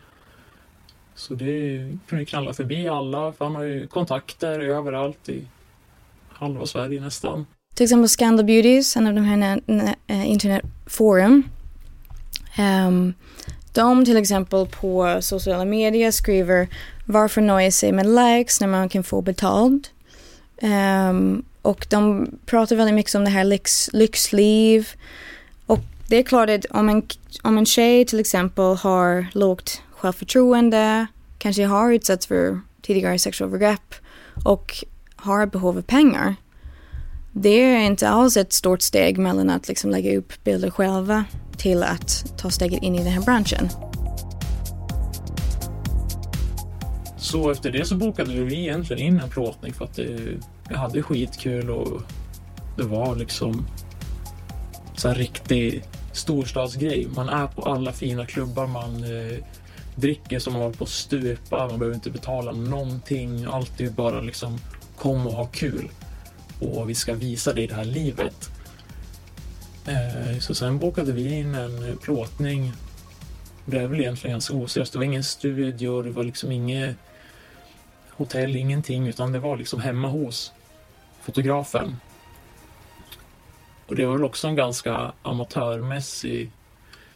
Så 1.15 1.33
det 1.33 1.87
kunde 2.07 2.25
knalla 2.25 2.53
förbi 2.53 2.87
alla, 2.87 3.33
för 3.33 3.45
han 3.45 3.55
har 3.55 3.63
ju 3.63 3.87
kontakter 3.87 4.59
överallt 4.59 5.29
i 5.29 5.47
halva 6.29 6.65
Sverige 6.65 7.01
nästan. 7.01 7.45
Till 7.75 7.83
exempel 7.83 8.09
Scandal 8.09 8.45
Beauties, 8.45 8.97
en 8.97 9.07
av 9.07 9.13
de 9.13 9.25
här 9.25 9.61
eh, 10.07 10.29
internetforum. 10.29 11.43
Um, 12.59 13.13
de 13.73 14.05
till 14.05 14.17
exempel 14.17 14.67
på 14.67 15.17
sociala 15.21 15.65
medier 15.65 16.11
skriver 16.11 16.67
varför 17.05 17.41
nöja 17.41 17.71
sig 17.71 17.91
med 17.91 18.05
likes 18.05 18.61
när 18.61 18.67
man 18.67 18.89
kan 18.89 19.03
få 19.03 19.21
betalt. 19.21 19.91
Um, 20.61 21.45
och 21.61 21.87
de 21.89 22.29
pratar 22.45 22.75
väldigt 22.75 22.95
mycket 22.95 23.15
om 23.15 23.23
det 23.23 23.29
här 23.29 23.43
lyx, 23.43 23.89
lyxliv. 23.93 24.87
Det 26.11 26.17
är 26.17 26.23
klart 26.23 26.49
att 26.49 26.65
om 26.65 26.89
en, 26.89 27.03
om 27.41 27.57
en 27.57 27.65
tjej 27.65 28.05
till 28.05 28.19
exempel 28.19 28.75
har 28.75 29.27
lågt 29.33 29.81
självförtroende, 29.91 31.07
kanske 31.37 31.65
har 31.65 31.91
utsatts 31.91 32.27
för 32.27 32.61
tidigare 32.81 33.19
sexualövergrepp 33.19 33.95
och 34.45 34.85
har 35.15 35.45
behov 35.45 35.77
av 35.77 35.81
pengar. 35.81 36.35
Det 37.31 37.49
är 37.49 37.79
inte 37.79 38.09
alls 38.09 38.37
ett 38.37 38.53
stort 38.53 38.81
steg 38.81 39.17
mellan 39.17 39.49
att 39.49 39.67
liksom 39.67 39.91
lägga 39.91 40.17
upp 40.17 40.43
bilder 40.43 40.69
själva 40.69 41.25
till 41.57 41.83
att 41.83 42.37
ta 42.37 42.49
steget 42.49 42.83
in 42.83 42.95
i 42.95 43.03
den 43.03 43.13
här 43.13 43.21
branschen. 43.21 43.69
Så 47.17 47.51
efter 47.51 47.71
det 47.71 47.85
så 47.85 47.95
bokade 47.95 48.33
vi 48.33 48.59
egentligen 48.59 49.01
in 49.01 49.19
en 49.19 49.29
plåtning 49.29 49.73
för 49.73 49.85
att 49.85 49.95
det, 49.95 50.37
jag 50.69 50.77
hade 50.77 51.03
skitkul 51.03 51.69
och 51.69 52.01
det 52.77 52.83
var 52.83 53.15
liksom 53.15 53.67
så 54.95 55.07
här 55.07 55.15
riktig 55.15 55.83
storstadsgrej. 56.21 57.07
Man 57.15 57.29
är 57.29 57.47
på 57.47 57.61
alla 57.61 57.93
fina 57.93 58.25
klubbar, 58.25 58.67
man 58.67 59.03
eh, 59.03 59.37
dricker 59.95 60.39
som 60.39 60.53
man 60.53 60.61
håller 60.61 60.75
på 60.75 60.83
att 60.83 60.89
stupa, 60.89 61.67
man 61.67 61.79
behöver 61.79 61.95
inte 61.95 62.09
betala 62.09 62.51
någonting. 62.51 63.45
Allt 63.45 63.81
är 63.81 63.89
bara 63.89 64.21
liksom 64.21 64.59
kom 64.97 65.27
och 65.27 65.33
ha 65.33 65.45
kul. 65.45 65.89
Och 66.59 66.89
vi 66.89 66.95
ska 66.95 67.13
visa 67.13 67.53
dig 67.53 67.67
det 67.67 67.75
här 67.75 67.85
livet. 67.85 68.49
Eh, 69.87 70.39
så 70.39 70.55
sen 70.55 70.79
bokade 70.79 71.11
vi 71.11 71.33
in 71.33 71.55
en 71.55 71.97
plåtning. 71.97 72.73
Det 73.65 73.77
är 73.77 73.87
väl 73.87 73.99
egentligen 73.99 74.33
ganska 74.33 74.53
oseriöst. 74.53 74.93
Det 74.93 74.99
var 74.99 75.05
ingen 75.05 75.23
studio, 75.23 76.01
det 76.01 76.11
var 76.11 76.23
liksom 76.23 76.51
inget 76.51 76.95
hotell, 78.09 78.55
ingenting, 78.55 79.07
utan 79.07 79.31
det 79.31 79.39
var 79.39 79.57
liksom 79.57 79.81
hemma 79.81 80.07
hos 80.07 80.51
fotografen. 81.21 81.95
Och 83.91 83.97
det 83.97 84.05
var 84.05 84.13
väl 84.13 84.23
också 84.23 84.47
en 84.47 84.55
ganska 84.55 85.11
amatörmässig 85.21 86.51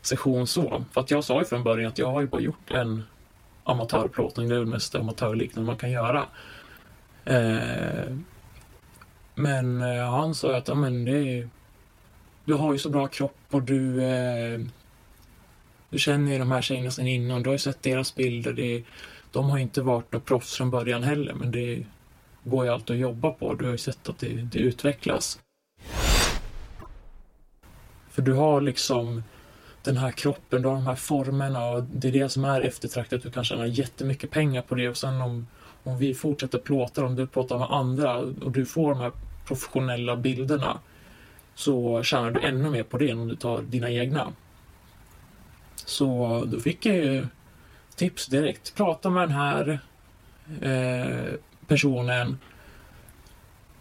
session 0.01 0.47
så. 0.47 0.83
För 0.91 1.01
att 1.01 1.11
jag 1.11 1.23
sa 1.23 1.39
ju 1.39 1.45
från 1.45 1.63
början 1.63 1.91
att 1.91 1.97
jag 1.97 2.11
har 2.11 2.21
ju 2.21 2.27
bara 2.27 2.41
gjort 2.41 2.71
en 2.71 3.03
amatörplåtning. 3.63 4.49
Det 4.49 4.55
är 4.55 4.59
väl 4.59 4.67
mest 4.67 4.95
amatörliknande 4.95 5.67
man 5.67 5.77
kan 5.77 5.91
göra. 5.91 6.25
Eh, 7.25 8.15
men 9.35 9.81
eh, 9.81 10.09
han 10.09 10.35
sa 10.35 10.57
att 10.57 10.67
ja, 10.67 10.75
men 10.75 11.05
det 11.05 11.17
är, 11.17 11.49
du 12.45 12.53
har 12.53 12.73
ju 12.73 12.79
så 12.79 12.89
bra 12.89 13.07
kropp 13.07 13.37
och 13.51 13.61
du, 13.61 14.03
eh, 14.03 14.59
du 15.89 15.99
känner 15.99 16.31
ju 16.31 16.39
de 16.39 16.51
här 16.51 16.61
tjejerna 16.61 16.91
sedan 16.91 17.07
innan. 17.07 17.43
Du 17.43 17.49
har 17.49 17.55
ju 17.55 17.59
sett 17.59 17.83
deras 17.83 18.15
bilder. 18.15 18.53
Det, 18.53 18.83
de 19.31 19.49
har 19.49 19.57
inte 19.57 19.81
varit 19.81 20.11
några 20.11 20.25
proffs 20.25 20.57
från 20.57 20.71
början 20.71 21.03
heller 21.03 21.33
men 21.33 21.51
det 21.51 21.85
går 22.43 22.65
ju 22.65 22.71
alltid 22.71 22.95
att 22.95 23.01
jobba 23.01 23.31
på. 23.31 23.53
Du 23.53 23.65
har 23.65 23.71
ju 23.71 23.77
sett 23.77 24.09
att 24.09 24.19
det, 24.19 24.27
det 24.27 24.59
utvecklas. 24.59 25.39
För 28.15 28.21
du 28.21 28.33
har 28.33 28.61
liksom 28.61 29.23
den 29.83 29.97
här 29.97 30.11
kroppen, 30.11 30.61
du 30.61 30.67
har 30.67 30.75
de 30.75 30.85
här 30.87 30.95
formerna 30.95 31.65
och 31.65 31.83
det 31.83 32.07
är 32.07 32.11
det 32.11 32.29
som 32.29 32.45
är 32.45 32.61
eftertraktat. 32.61 33.23
Du 33.23 33.31
kan 33.31 33.43
tjäna 33.43 33.67
jättemycket 33.67 34.31
pengar 34.31 34.61
på 34.61 34.75
det 34.75 34.89
och 34.89 34.97
sen 34.97 35.21
om, 35.21 35.47
om 35.83 35.97
vi 35.97 36.13
fortsätter 36.13 36.57
plåta, 36.57 37.05
om 37.05 37.15
du 37.15 37.27
plåtar 37.27 37.59
med 37.59 37.71
andra 37.71 38.17
och 38.17 38.51
du 38.51 38.65
får 38.65 38.89
de 38.89 38.99
här 38.99 39.11
professionella 39.47 40.15
bilderna 40.15 40.79
så 41.55 42.03
tjänar 42.03 42.31
du 42.31 42.41
ännu 42.41 42.69
mer 42.69 42.83
på 42.83 42.97
det 42.97 43.09
än 43.09 43.19
om 43.19 43.27
du 43.27 43.35
tar 43.35 43.61
dina 43.61 43.91
egna. 43.91 44.33
Så 45.75 46.43
då 46.47 46.59
fick 46.59 46.85
jag 46.85 46.95
ju 46.95 47.27
tips 47.95 48.27
direkt. 48.27 48.75
Prata 48.75 49.09
med 49.09 49.23
den 49.23 49.37
här 49.37 49.79
eh, 50.61 51.33
personen 51.67 52.37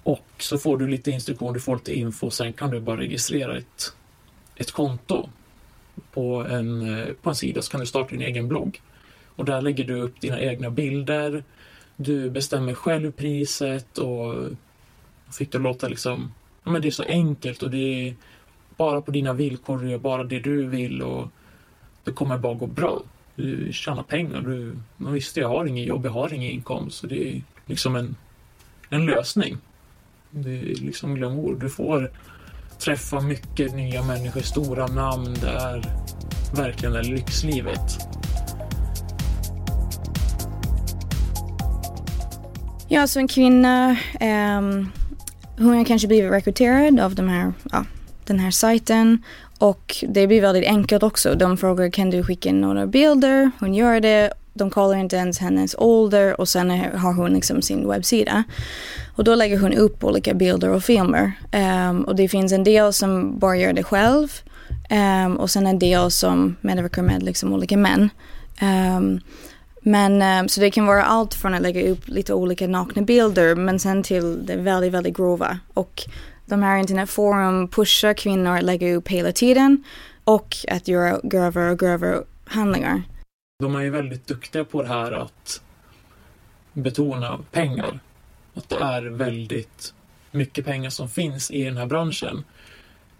och 0.02 0.26
så 0.38 0.58
får 0.58 0.78
du 0.78 0.88
lite 0.88 1.10
instruktion, 1.10 1.52
du 1.52 1.60
får 1.60 1.76
lite 1.76 1.94
info. 1.94 2.30
Sen 2.30 2.52
kan 2.52 2.70
du 2.70 2.80
bara 2.80 2.96
registrera 2.96 3.58
ett, 3.58 3.96
ett 4.56 4.72
konto 4.72 5.28
på 6.12 6.46
en, 6.50 7.06
på 7.22 7.30
en 7.30 7.36
sida 7.36 7.62
så 7.62 7.70
kan 7.70 7.80
du 7.80 7.86
starta 7.86 8.10
din 8.10 8.22
egen 8.22 8.48
blogg. 8.48 8.80
Och 9.36 9.44
där 9.44 9.62
lägger 9.62 9.84
du 9.84 10.00
upp 10.00 10.20
dina 10.20 10.40
egna 10.40 10.70
bilder. 10.70 11.44
Du 11.96 12.30
bestämmer 12.30 12.74
själv 12.74 13.12
priset 13.12 13.98
och 13.98 14.34
fick 15.32 15.52
det 15.52 15.58
låta 15.58 15.88
liksom, 15.88 16.32
ja 16.64 16.70
men 16.70 16.82
det 16.82 16.88
är 16.88 16.92
så 16.92 17.02
enkelt 17.02 17.62
och 17.62 17.70
det 17.70 18.08
är 18.08 18.14
bara 18.76 19.00
på 19.00 19.10
dina 19.10 19.32
villkor, 19.32 19.78
du 19.78 19.90
gör 19.90 19.98
bara 19.98 20.24
det 20.24 20.40
du 20.40 20.66
vill 20.66 21.02
och 21.02 21.28
det 22.04 22.12
kommer 22.12 22.38
bara 22.38 22.54
gå 22.54 22.66
bra. 22.66 23.02
Du 23.34 23.72
tjänar 23.72 24.02
pengar, 24.02 24.40
du, 24.40 24.76
visst 24.96 25.36
jag 25.36 25.48
har 25.48 25.66
ingen 25.66 25.84
jobb, 25.84 26.04
jag 26.04 26.10
har 26.10 26.34
ingen 26.34 26.50
inkomst 26.50 26.98
så 26.98 27.06
det 27.06 27.28
är 27.28 27.42
liksom 27.66 27.96
en, 27.96 28.16
en 28.90 29.06
lösning. 29.06 29.58
Det 30.30 30.50
är 30.50 30.74
liksom 30.74 31.14
glamour. 31.14 31.56
Du 31.60 31.70
får 31.70 32.10
träffa 32.84 33.20
mycket 33.20 33.74
nya 33.74 34.02
människor, 34.02 34.40
stora 34.40 34.86
namn. 34.86 35.36
Det 35.40 35.48
är 35.48 35.84
verkligen 36.54 36.94
det 36.94 37.02
lyxlivet. 37.02 37.98
Ja, 42.88 42.98
så 42.98 43.00
alltså 43.00 43.18
en 43.18 43.28
kvinna, 43.28 43.96
um, 44.20 44.92
hon 45.58 45.76
har 45.76 45.84
kanske 45.84 46.08
blivit 46.08 46.32
rekryterad 46.32 47.00
av 47.00 47.14
de 47.14 47.28
här, 47.28 47.52
ja, 47.72 47.84
den 48.24 48.38
här 48.38 48.50
sajten 48.50 49.22
och 49.58 49.96
det 50.08 50.26
blir 50.26 50.40
väldigt 50.40 50.68
enkelt 50.68 51.02
också. 51.02 51.34
De 51.34 51.56
frågar 51.56 51.90
kan 51.90 52.10
du 52.10 52.22
skicka 52.22 52.48
in 52.48 52.60
några 52.60 52.86
bilder? 52.86 53.50
Hon 53.60 53.74
gör 53.74 54.00
det. 54.00 54.32
De 54.54 54.70
kollar 54.70 54.96
inte 54.96 55.16
ens 55.16 55.38
hennes 55.38 55.74
ålder 55.78 56.40
och 56.40 56.48
sen 56.48 56.70
har 56.70 57.14
hon 57.14 57.34
liksom 57.34 57.62
sin 57.62 57.88
webbsida. 57.88 58.44
Och 59.16 59.24
då 59.24 59.34
lägger 59.34 59.58
hon 59.58 59.72
upp 59.72 60.04
olika 60.04 60.34
bilder 60.34 60.68
och 60.68 60.84
filmer. 60.84 61.32
Um, 61.88 62.04
och 62.04 62.16
det 62.16 62.28
finns 62.28 62.52
en 62.52 62.64
del 62.64 62.92
som 62.92 63.38
bara 63.38 63.56
gör 63.56 63.72
det 63.72 63.82
själv. 63.82 64.28
Um, 65.26 65.36
och 65.36 65.50
sen 65.50 65.66
en 65.66 65.78
del 65.78 66.10
som 66.10 66.56
medverkar 66.60 67.02
med 67.02 67.22
liksom 67.22 67.52
olika 67.52 67.76
män. 67.76 68.10
Um, 68.62 69.20
men 69.86 70.48
så 70.48 70.60
det 70.60 70.70
kan 70.70 70.86
vara 70.86 71.04
allt 71.04 71.34
från 71.34 71.54
att 71.54 71.62
lägga 71.62 71.90
upp 71.90 72.08
lite 72.08 72.34
olika 72.34 72.68
nakna 72.68 73.02
bilder 73.02 73.54
men 73.54 73.78
sen 73.78 74.02
till 74.02 74.46
det 74.46 74.56
väldigt, 74.56 74.92
väldigt 74.92 75.16
grova. 75.16 75.58
Och 75.74 76.02
de 76.46 76.62
här 76.62 76.78
internetforum 76.78 77.68
pushar 77.68 78.14
kvinnor 78.14 78.56
att 78.56 78.64
lägga 78.64 78.94
upp 78.94 79.08
hela 79.08 79.32
tiden 79.32 79.84
och 80.24 80.56
att 80.68 80.88
göra 80.88 81.20
grövre 81.22 81.70
och 81.70 81.78
grövre 81.78 82.22
handlingar. 82.44 83.02
De 83.58 83.74
är 83.74 83.80
ju 83.80 83.90
väldigt 83.90 84.26
duktiga 84.26 84.64
på 84.64 84.82
det 84.82 84.88
här 84.88 85.12
att 85.12 85.60
betona 86.72 87.38
pengar. 87.50 88.00
Att 88.54 88.68
det 88.68 88.76
är 88.76 89.02
väldigt 89.02 89.94
mycket 90.30 90.64
pengar 90.64 90.90
som 90.90 91.08
finns 91.08 91.50
i 91.50 91.64
den 91.64 91.76
här 91.76 91.86
branschen. 91.86 92.44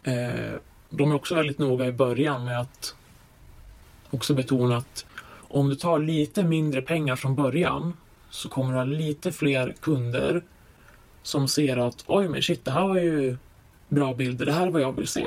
Eh, 0.03 0.53
de 0.91 1.11
är 1.11 1.15
också 1.15 1.35
väldigt 1.35 1.59
noga 1.59 1.87
i 1.87 1.93
början 1.93 2.45
med 2.45 2.61
att 2.61 2.95
också 4.11 4.35
betona 4.35 4.77
att 4.77 5.07
om 5.49 5.69
du 5.69 5.75
tar 5.75 5.99
lite 5.99 6.43
mindre 6.43 6.83
pengar 6.83 7.17
från 7.17 7.35
början 7.35 7.93
så 8.31 8.49
kommer 8.49 8.73
du 8.73 8.79
ha 8.79 8.85
lite 8.85 9.33
fler 9.33 9.75
kunder 9.81 10.43
som 11.23 11.49
ser 11.49 11.77
att 11.77 12.05
oj 12.07 12.29
men 12.29 12.43
shit 12.43 12.65
det 12.65 12.71
här 12.71 12.89
var 12.89 12.97
ju 12.97 13.37
bra 13.89 14.15
bilder, 14.15 14.47
det 14.47 14.53
här 14.53 14.67
är 14.67 14.71
vad 14.71 14.83
jag 14.83 14.93
vill 14.93 15.09
se. 15.09 15.27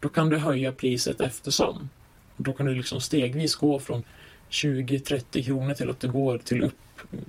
Då 0.00 0.08
kan 0.08 0.28
du 0.28 0.38
höja 0.38 0.72
priset 0.72 1.20
eftersom. 1.20 1.88
Då 2.36 2.52
kan 2.52 2.66
du 2.66 2.74
liksom 2.74 3.00
stegvis 3.00 3.54
gå 3.54 3.78
från 3.78 4.02
20-30 4.50 5.44
kronor 5.44 5.74
till 5.74 5.90
att 5.90 6.00
det 6.00 6.08
går 6.08 6.38
till 6.38 6.64
upp 6.64 6.74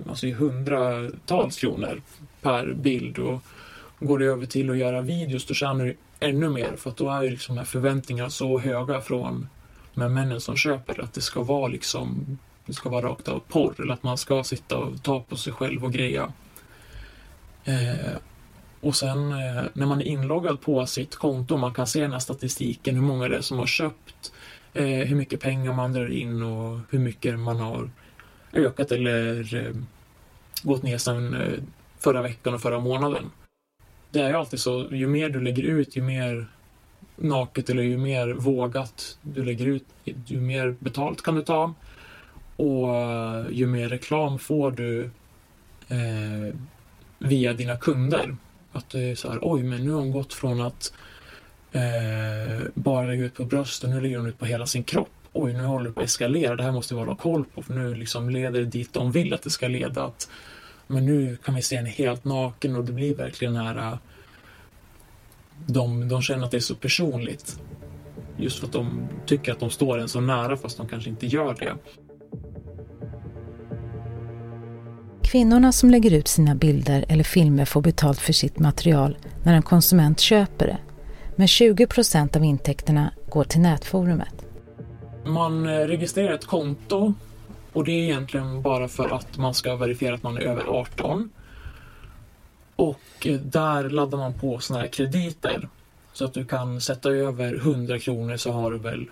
alltså 0.08 0.26
i 0.26 0.32
hundratals 0.32 1.58
kronor 1.58 2.02
per 2.40 2.72
bild. 2.72 3.18
Och 3.18 3.42
går 4.00 4.18
det 4.18 4.24
över 4.24 4.46
till 4.46 4.70
att 4.70 4.76
göra 4.76 5.00
videos 5.00 5.46
då 5.46 5.54
tjänar 5.54 5.84
du 5.84 5.96
ännu 6.20 6.48
mer 6.48 6.76
för 6.76 6.90
att 6.90 6.96
då 6.96 7.10
är 7.10 7.22
ju 7.22 7.30
liksom 7.30 7.64
förväntningarna 7.64 8.30
så 8.30 8.58
höga 8.58 9.00
från 9.00 9.48
de 9.94 10.14
männen 10.14 10.40
som 10.40 10.56
köper 10.56 11.00
att 11.00 11.12
det 11.12 11.20
ska 11.20 11.42
vara 11.42 11.68
liksom 11.68 12.38
det 12.66 12.72
ska 12.72 12.88
vara 12.88 13.06
rakt 13.06 13.28
av 13.28 13.42
porr 13.48 13.74
eller 13.78 13.92
att 13.92 14.02
man 14.02 14.18
ska 14.18 14.44
sitta 14.44 14.76
och 14.76 15.02
ta 15.02 15.20
på 15.20 15.36
sig 15.36 15.52
själv 15.52 15.84
och 15.84 15.92
greja. 15.92 16.32
Eh, 17.64 18.16
och 18.80 18.96
sen 18.96 19.32
eh, 19.32 19.62
när 19.72 19.86
man 19.86 20.00
är 20.00 20.04
inloggad 20.04 20.60
på 20.60 20.86
sitt 20.86 21.16
konto, 21.16 21.56
man 21.56 21.74
kan 21.74 21.86
se 21.86 22.00
den 22.00 22.12
här 22.12 22.18
statistiken, 22.18 22.94
hur 22.94 23.02
många 23.02 23.28
det 23.28 23.36
är 23.36 23.40
som 23.40 23.58
har 23.58 23.66
köpt, 23.66 24.32
eh, 24.74 24.84
hur 24.84 25.16
mycket 25.16 25.40
pengar 25.40 25.72
man 25.72 25.92
drar 25.92 26.12
in 26.12 26.42
och 26.42 26.78
hur 26.90 26.98
mycket 26.98 27.38
man 27.38 27.60
har 27.60 27.90
ökat 28.52 28.92
eller 28.92 29.54
eh, 29.54 29.74
gått 30.62 30.82
ner 30.82 30.98
sedan 30.98 31.34
eh, 31.34 31.58
förra 31.98 32.22
veckan 32.22 32.54
och 32.54 32.60
förra 32.60 32.80
månaden. 32.80 33.30
Det 34.10 34.20
är 34.20 34.28
ju 34.28 34.34
alltid 34.34 34.60
så, 34.60 34.88
ju 34.90 35.06
mer 35.06 35.30
du 35.30 35.40
lägger 35.40 35.62
ut, 35.62 35.96
ju 35.96 36.02
mer 36.02 36.46
naket 37.16 37.70
eller 37.70 37.82
ju 37.82 37.98
mer 37.98 38.28
vågat 38.28 39.18
du 39.22 39.44
lägger 39.44 39.66
ut, 39.66 39.84
ju 40.04 40.40
mer 40.40 40.76
betalt 40.78 41.22
kan 41.22 41.34
du 41.34 41.42
ta. 41.42 41.74
Och 42.56 42.96
eh, 42.96 43.46
ju 43.50 43.66
mer 43.66 43.88
reklam 43.88 44.38
får 44.38 44.70
du 44.70 45.10
eh, 45.88 46.54
via 47.18 47.52
dina 47.52 47.76
kunder. 47.76 48.36
Att 48.72 48.90
det 48.90 49.00
är 49.00 49.14
så 49.14 49.30
här, 49.30 49.38
oj, 49.42 49.62
men 49.62 49.84
nu 49.84 49.90
har 49.90 50.00
hon 50.00 50.10
gått 50.10 50.32
från 50.32 50.60
att 50.60 50.92
eh, 51.72 52.66
bara 52.74 53.06
lägga 53.06 53.24
ut 53.24 53.34
på 53.34 53.44
brösten, 53.44 53.90
nu 53.90 54.00
lägger 54.00 54.18
hon 54.18 54.26
ut 54.26 54.38
på 54.38 54.46
hela 54.46 54.66
sin 54.66 54.84
kropp. 54.84 55.19
Oj, 55.32 55.52
nu 55.52 55.62
håller 55.62 55.84
det 55.84 55.92
på 55.92 56.00
att 56.00 56.06
eskalera, 56.06 56.56
det 56.56 56.62
här 56.62 56.72
måste 56.72 56.94
vi 56.94 57.00
hålla 57.00 57.16
koll 57.16 57.44
på, 57.44 57.62
för 57.62 57.74
nu 57.74 57.94
liksom 57.94 58.30
leder 58.30 58.60
det 58.60 58.66
dit 58.66 58.92
de 58.92 59.12
vill 59.12 59.34
att 59.34 59.42
det 59.42 59.50
ska 59.50 59.68
leda. 59.68 60.04
Att, 60.04 60.30
men 60.86 61.06
nu 61.06 61.36
kan 61.44 61.54
vi 61.54 61.62
se 61.62 61.76
henne 61.76 61.88
helt 61.88 62.24
naken 62.24 62.76
och 62.76 62.84
det 62.84 62.92
blir 62.92 63.14
verkligen 63.14 63.56
här 63.56 63.76
äh, 63.76 63.98
de, 65.66 66.08
de 66.08 66.22
känner 66.22 66.44
att 66.44 66.50
det 66.50 66.56
är 66.56 66.60
så 66.60 66.74
personligt. 66.74 67.60
Just 68.36 68.58
för 68.58 68.66
att 68.66 68.72
de 68.72 69.08
tycker 69.26 69.52
att 69.52 69.60
de 69.60 69.70
står 69.70 69.98
en 69.98 70.08
så 70.08 70.20
nära 70.20 70.56
fast 70.56 70.76
de 70.76 70.88
kanske 70.88 71.10
inte 71.10 71.26
gör 71.26 71.54
det. 71.54 71.74
Kvinnorna 75.22 75.72
som 75.72 75.90
lägger 75.90 76.14
ut 76.14 76.28
sina 76.28 76.54
bilder 76.54 77.04
eller 77.08 77.24
filmer 77.24 77.64
får 77.64 77.82
betalt 77.82 78.18
för 78.18 78.32
sitt 78.32 78.58
material 78.58 79.18
när 79.44 79.54
en 79.54 79.62
konsument 79.62 80.20
köper 80.20 80.66
det. 80.66 80.78
Men 81.36 81.48
20 81.48 81.86
procent 81.86 82.36
av 82.36 82.44
intäkterna 82.44 83.12
går 83.28 83.44
till 83.44 83.60
nätforumet. 83.60 84.49
Man 85.30 85.66
eh, 85.66 85.86
registrerar 85.86 86.32
ett 86.32 86.46
konto 86.46 87.14
och 87.72 87.84
det 87.84 87.92
är 87.92 88.02
egentligen 88.02 88.62
bara 88.62 88.88
för 88.88 89.08
att 89.08 89.38
man 89.38 89.54
ska 89.54 89.76
verifiera 89.76 90.14
att 90.14 90.22
man 90.22 90.36
är 90.36 90.40
över 90.40 90.64
18. 90.64 91.30
Och 92.76 93.00
eh, 93.24 93.40
där 93.40 93.90
laddar 93.90 94.18
man 94.18 94.34
på 94.34 94.58
sådana 94.58 94.82
här 94.82 94.90
krediter. 94.90 95.68
Så 96.12 96.24
att 96.24 96.34
du 96.34 96.44
kan 96.44 96.80
sätta 96.80 97.10
över 97.10 97.54
100 97.54 97.98
kronor 97.98 98.36
så 98.36 98.52
har 98.52 98.70
du 98.70 98.78
väl 98.78 99.06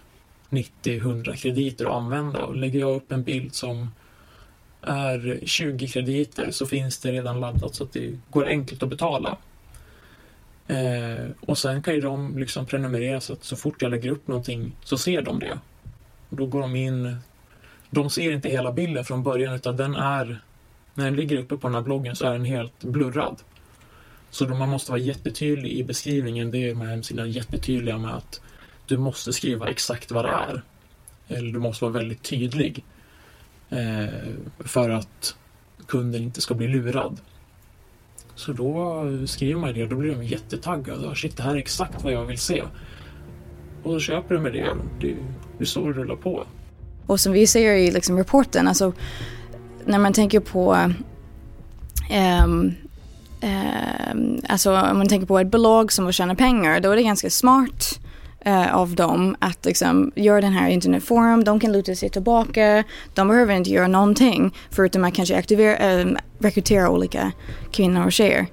90-100 0.50 1.36
krediter 1.36 1.84
att 1.84 1.92
använda. 1.92 2.44
Och 2.44 2.56
lägger 2.56 2.80
jag 2.80 2.96
upp 2.96 3.12
en 3.12 3.22
bild 3.22 3.54
som 3.54 3.90
är 4.82 5.40
20 5.44 5.88
krediter 5.88 6.50
så 6.50 6.66
finns 6.66 6.98
det 6.98 7.12
redan 7.12 7.40
laddat 7.40 7.74
så 7.74 7.84
att 7.84 7.92
det 7.92 8.18
går 8.30 8.46
enkelt 8.46 8.82
att 8.82 8.88
betala. 8.88 9.36
Eh, 10.68 11.26
och 11.40 11.58
sen 11.58 11.82
kan 11.82 11.94
ju 11.94 12.00
de 12.00 12.38
liksom 12.38 12.66
prenumerera 12.66 13.20
så 13.20 13.32
att 13.32 13.44
så 13.44 13.56
fort 13.56 13.82
jag 13.82 13.90
lägger 13.90 14.10
upp 14.10 14.28
någonting 14.28 14.76
så 14.84 14.98
ser 14.98 15.22
de 15.22 15.38
det. 15.38 15.58
Och 16.30 16.36
då 16.36 16.46
går 16.46 16.60
de 16.60 16.76
in. 16.76 17.16
De 17.90 18.10
ser 18.10 18.32
inte 18.32 18.48
hela 18.48 18.72
bilden 18.72 19.04
från 19.04 19.22
början 19.22 19.54
utan 19.54 19.76
den 19.76 19.94
är 19.94 20.40
när 20.94 21.04
den 21.04 21.16
ligger 21.16 21.36
uppe 21.36 21.56
på 21.56 21.66
den 21.66 21.74
här 21.74 21.82
bloggen 21.82 22.16
så 22.16 22.26
är 22.26 22.32
den 22.32 22.44
helt 22.44 22.84
blurrad. 22.84 23.42
Så 24.30 24.44
då 24.44 24.54
man 24.54 24.68
måste 24.68 24.90
vara 24.90 25.00
jättetydlig 25.00 25.72
i 25.72 25.84
beskrivningen. 25.84 26.50
Det 26.50 26.58
är 26.58 26.68
de 26.68 26.80
här 26.80 26.88
hemsidorna 26.88 27.28
jättetydliga 27.28 27.98
med 27.98 28.14
att 28.14 28.40
du 28.86 28.96
måste 28.96 29.32
skriva 29.32 29.68
exakt 29.68 30.10
vad 30.10 30.24
det 30.24 30.30
är. 30.30 30.62
Eller 31.28 31.52
du 31.52 31.58
måste 31.58 31.84
vara 31.84 31.92
väldigt 31.92 32.22
tydlig. 32.22 32.84
Eh, 33.70 34.08
för 34.58 34.90
att 34.90 35.36
kunden 35.86 36.22
inte 36.22 36.40
ska 36.40 36.54
bli 36.54 36.68
lurad. 36.68 37.20
Så 38.34 38.52
då 38.52 39.04
skriver 39.26 39.60
man 39.60 39.74
det 39.74 39.82
och 39.82 39.88
då 39.88 39.96
blir 39.96 40.14
de 40.14 40.24
jättetaggade. 40.24 41.16
Shit, 41.16 41.36
det 41.36 41.42
här 41.42 41.54
är 41.54 41.58
exakt 41.58 42.04
vad 42.04 42.12
jag 42.12 42.24
vill 42.24 42.38
se. 42.38 42.62
Och 43.82 43.92
så 43.92 44.00
köper 44.00 44.34
de 44.34 44.42
med 44.42 44.52
det. 44.52 44.76
Det, 45.00 45.16
det 45.58 45.64
är 45.64 45.66
så 45.66 45.80
det 45.80 45.92
rullar 45.92 46.16
på. 46.16 46.44
Och 47.06 47.20
som 47.20 47.32
vi 47.32 47.46
ser 47.46 47.72
i 47.72 47.90
liksom 47.90 48.18
rapporten, 48.18 48.68
alltså 48.68 48.92
när 49.84 49.98
man 49.98 50.12
tänker 50.12 50.40
på 50.40 50.76
um, 52.44 52.74
um, 54.12 54.40
alltså 54.48 54.76
om 54.76 54.98
man 54.98 55.08
tänker 55.08 55.26
på 55.26 55.38
ett 55.38 55.50
bolag 55.50 55.92
som 55.92 56.04
vill 56.04 56.14
tjäna 56.14 56.34
pengar, 56.34 56.80
då 56.80 56.90
är 56.90 56.96
det 56.96 57.02
ganska 57.02 57.30
smart 57.30 58.00
uh, 58.46 58.74
av 58.74 58.94
dem 58.94 59.36
att 59.38 59.64
liksom 59.64 60.12
göra 60.16 60.40
den 60.40 60.52
här 60.52 60.68
internetforum. 60.68 61.44
De 61.44 61.60
kan 61.60 61.72
luta 61.72 61.94
sig 61.94 62.10
tillbaka. 62.10 62.84
De 63.14 63.28
behöver 63.28 63.54
inte 63.54 63.70
göra 63.70 63.88
någonting 63.88 64.54
förutom 64.70 65.04
att 65.04 65.14
kanske 65.14 65.36
aktivera, 65.36 65.94
um, 65.94 66.08
ehm, 66.08 66.16
rekrytera 66.38 66.90
olika 66.90 67.32
kvinnor 67.70 68.06
och 68.06 68.12
tjejer. 68.12 68.46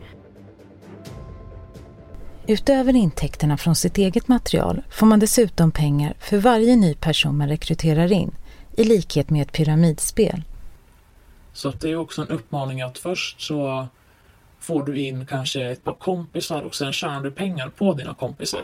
Utöver 2.47 2.95
intäkterna 2.95 3.57
från 3.57 3.75
sitt 3.75 3.97
eget 3.97 4.27
material 4.27 4.81
får 4.89 5.05
man 5.05 5.19
dessutom 5.19 5.71
pengar 5.71 6.13
för 6.19 6.37
varje 6.37 6.75
ny 6.75 6.95
person 6.95 7.37
man 7.37 7.49
rekryterar 7.49 8.11
in, 8.11 8.35
i 8.77 8.83
likhet 8.83 9.29
med 9.29 9.41
ett 9.41 9.51
pyramidspel. 9.51 10.43
Så 11.53 11.71
det 11.71 11.91
är 11.91 11.95
också 11.95 12.21
en 12.21 12.27
uppmaning 12.27 12.81
att 12.81 12.97
först 12.97 13.41
så 13.41 13.87
får 14.59 14.83
du 14.83 14.99
in 14.99 15.25
kanske 15.25 15.71
ett 15.71 15.83
par 15.83 15.93
kompisar 15.93 16.61
och 16.61 16.75
sen 16.75 16.93
tjänar 16.93 17.21
du 17.21 17.31
pengar 17.31 17.69
på 17.69 17.93
dina 17.93 18.13
kompisar. 18.13 18.63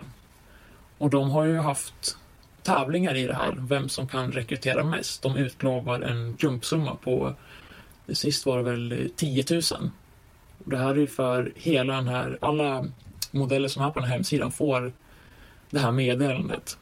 Och 0.98 1.10
de 1.10 1.32
har 1.32 1.46
ju 1.46 1.58
haft 1.58 2.18
tävlingar 2.64 3.16
i 3.16 3.28
det 3.28 3.36
här, 3.36 3.56
vem 3.60 3.90
som 3.90 4.08
kan 4.08 4.32
rekrytera 4.32 4.84
mest. 4.84 5.22
De 5.22 5.36
utlovar 5.36 6.02
en 6.02 6.38
klumpsumma 6.38 6.96
på, 6.96 7.34
sist 8.14 8.46
var 8.46 8.58
det 8.58 8.64
väl 8.64 9.12
10 9.16 9.46
000. 9.52 9.62
Det 10.58 10.78
här 10.78 10.98
är 10.98 11.08
för 11.08 11.52
hela 11.56 11.94
den 11.96 12.08
här, 12.08 12.38
alla 12.42 12.86
modeller 13.32 13.68
som 13.68 13.84
är 13.84 13.90
på 13.92 14.00
den 14.00 14.10
här 14.10 14.16
hemsidan 14.16 14.52
får 14.52 14.94
det 15.70 15.80
här 15.80 15.92
meddelandet 15.92 16.78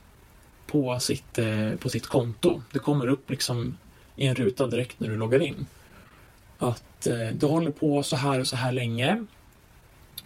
på 0.68 1.00
sitt, 1.00 1.38
eh, 1.38 1.72
på 1.80 1.90
sitt 1.90 2.08
konto. 2.08 2.62
Det 2.72 2.80
kommer 2.80 3.08
upp 3.08 3.30
liksom 3.30 3.78
i 4.16 4.28
en 4.28 4.36
ruta 4.36 4.68
direkt 4.68 5.00
när 5.00 5.10
du 5.10 5.18
loggar 5.18 5.42
in. 5.42 5.66
Att 6.58 7.08
eh, 7.08 7.28
du 7.34 7.46
håller 7.46 7.72
på 7.72 8.04
så 8.04 8.16
här 8.16 8.40
och 8.40 8.48
så 8.48 8.56
här 8.56 8.72
länge 8.72 9.26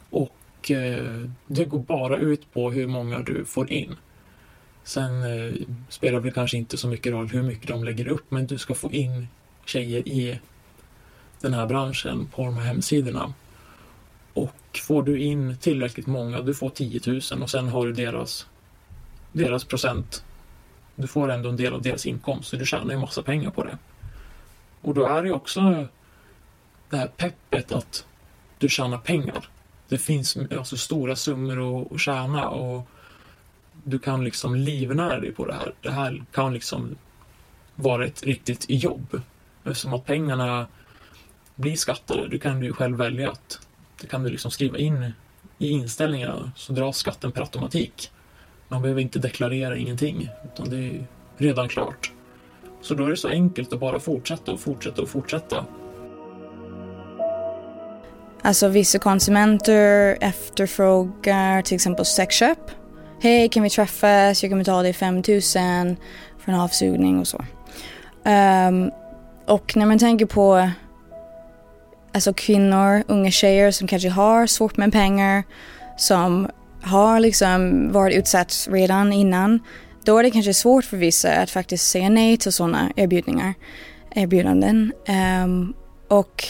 och 0.09 0.71
eh, 0.71 1.27
det 1.47 1.65
går 1.65 1.79
bara 1.79 2.17
ut 2.17 2.53
på 2.53 2.71
hur 2.71 2.87
många 2.87 3.19
du 3.19 3.45
får 3.45 3.71
in. 3.71 3.95
Sen 4.83 5.11
spelar 5.89 6.19
det 6.19 6.31
kanske 6.31 6.57
inte 6.57 6.77
så 6.77 6.87
mycket 6.87 7.11
roll 7.11 7.27
hur 7.27 7.43
mycket 7.43 7.67
de 7.67 7.83
lägger 7.83 8.07
upp 8.07 8.31
men 8.31 8.47
du 8.47 8.57
ska 8.57 8.73
få 8.73 8.91
in 8.91 9.27
tjejer 9.65 10.07
i 10.07 10.39
den 11.41 11.53
här 11.53 11.65
branschen 11.65 12.27
på 12.35 12.45
de 12.45 12.57
här 12.57 12.63
hemsidorna. 12.63 13.33
Och 14.73 14.79
får 14.79 15.03
du 15.03 15.19
in 15.19 15.57
tillräckligt 15.57 16.07
många, 16.07 16.41
du 16.41 16.53
får 16.53 16.69
10 16.69 17.01
000 17.05 17.41
och 17.41 17.49
sen 17.49 17.67
har 17.67 17.85
du 17.85 17.93
deras, 17.93 18.47
deras 19.31 19.65
procent. 19.65 20.23
Du 20.95 21.07
får 21.07 21.31
ändå 21.31 21.49
en 21.49 21.55
del 21.55 21.73
av 21.73 21.81
deras 21.81 22.05
inkomst, 22.05 22.49
så 22.49 22.55
du 22.55 22.65
tjänar 22.65 22.93
ju 22.93 22.99
massa 22.99 23.23
pengar 23.23 23.49
på 23.49 23.63
det. 23.63 23.77
Och 24.81 24.93
då 24.93 25.05
är 25.05 25.23
det 25.23 25.31
också 25.31 25.87
det 26.89 26.97
här 26.97 27.07
peppet 27.07 27.71
att 27.71 28.05
du 28.57 28.69
tjänar 28.69 28.97
pengar. 28.97 29.49
Det 29.89 29.97
finns 29.97 30.37
alltså 30.57 30.77
stora 30.77 31.15
summor 31.15 31.81
att, 31.81 31.91
att 31.91 31.99
tjäna 31.99 32.49
och 32.49 32.87
du 33.83 33.99
kan 33.99 34.23
liksom 34.23 34.55
livnära 34.55 35.19
dig 35.19 35.31
på 35.31 35.45
det 35.45 35.53
här. 35.53 35.73
Det 35.81 35.91
här 35.91 36.23
kan 36.31 36.53
liksom 36.53 36.95
vara 37.75 38.05
ett 38.05 38.23
riktigt 38.23 38.65
jobb. 38.69 39.21
Eftersom 39.63 39.93
att 39.93 40.05
pengarna 40.05 40.67
blir 41.55 41.75
skattade. 41.75 42.27
då 42.27 42.39
kan 42.39 42.63
ju 42.63 42.73
själv 42.73 42.97
välja 42.97 43.31
att 43.31 43.67
det 44.03 44.09
kan 44.09 44.23
du 44.23 44.29
liksom 44.29 44.51
skriva 44.51 44.77
in 44.77 45.13
i 45.57 45.69
inställningarna 45.69 46.51
så 46.55 46.73
dras 46.73 46.97
skatten 46.97 47.31
per 47.31 47.41
automatik. 47.41 48.11
Man 48.67 48.81
behöver 48.81 49.01
inte 49.01 49.19
deklarera 49.19 49.77
ingenting 49.77 50.29
utan 50.45 50.69
det 50.69 50.77
är 50.77 51.07
redan 51.37 51.69
klart. 51.69 52.11
Så 52.81 52.93
då 52.93 53.05
är 53.05 53.09
det 53.09 53.17
så 53.17 53.27
enkelt 53.27 53.73
att 53.73 53.79
bara 53.79 53.99
fortsätta 53.99 54.51
och 54.51 54.59
fortsätta 54.59 55.01
och 55.01 55.09
fortsätta. 55.09 55.65
Alltså 58.41 58.67
vissa 58.67 58.99
konsumenter 58.99 60.17
efterfrågar 60.21 61.61
till 61.61 61.75
exempel 61.75 62.05
sexköp. 62.05 62.71
Hej, 63.19 63.49
kan 63.49 63.63
vi 63.63 63.69
träffas? 63.69 64.43
Jag 64.43 64.51
kan 64.51 64.59
betala 64.59 64.81
dig 64.83 64.93
5000 64.93 65.95
för 66.39 66.51
en 66.51 66.59
avsugning 66.59 67.19
och 67.19 67.27
så. 67.27 67.37
Um, 68.25 68.91
och 69.45 69.75
när 69.75 69.85
man 69.85 69.99
tänker 69.99 70.25
på 70.25 70.69
alltså 72.13 72.33
kvinnor, 72.33 73.03
unga 73.07 73.31
tjejer 73.31 73.71
som 73.71 73.87
kanske 73.87 74.09
har 74.09 74.47
svårt 74.47 74.77
med 74.77 74.91
pengar, 74.91 75.43
som 75.97 76.47
har 76.81 77.19
liksom 77.19 77.91
varit 77.91 78.17
utsatt 78.17 78.67
redan 78.71 79.13
innan, 79.13 79.59
då 80.05 80.17
är 80.17 80.23
det 80.23 80.31
kanske 80.31 80.53
svårt 80.53 80.85
för 80.85 80.97
vissa 80.97 81.33
att 81.33 81.49
faktiskt 81.49 81.87
säga 81.87 82.09
nej 82.09 82.37
till 82.37 82.51
sådana 82.51 82.91
erbjudningar, 82.95 83.53
erbjudanden. 84.15 84.93
Um, 85.43 85.73
och 86.07 86.45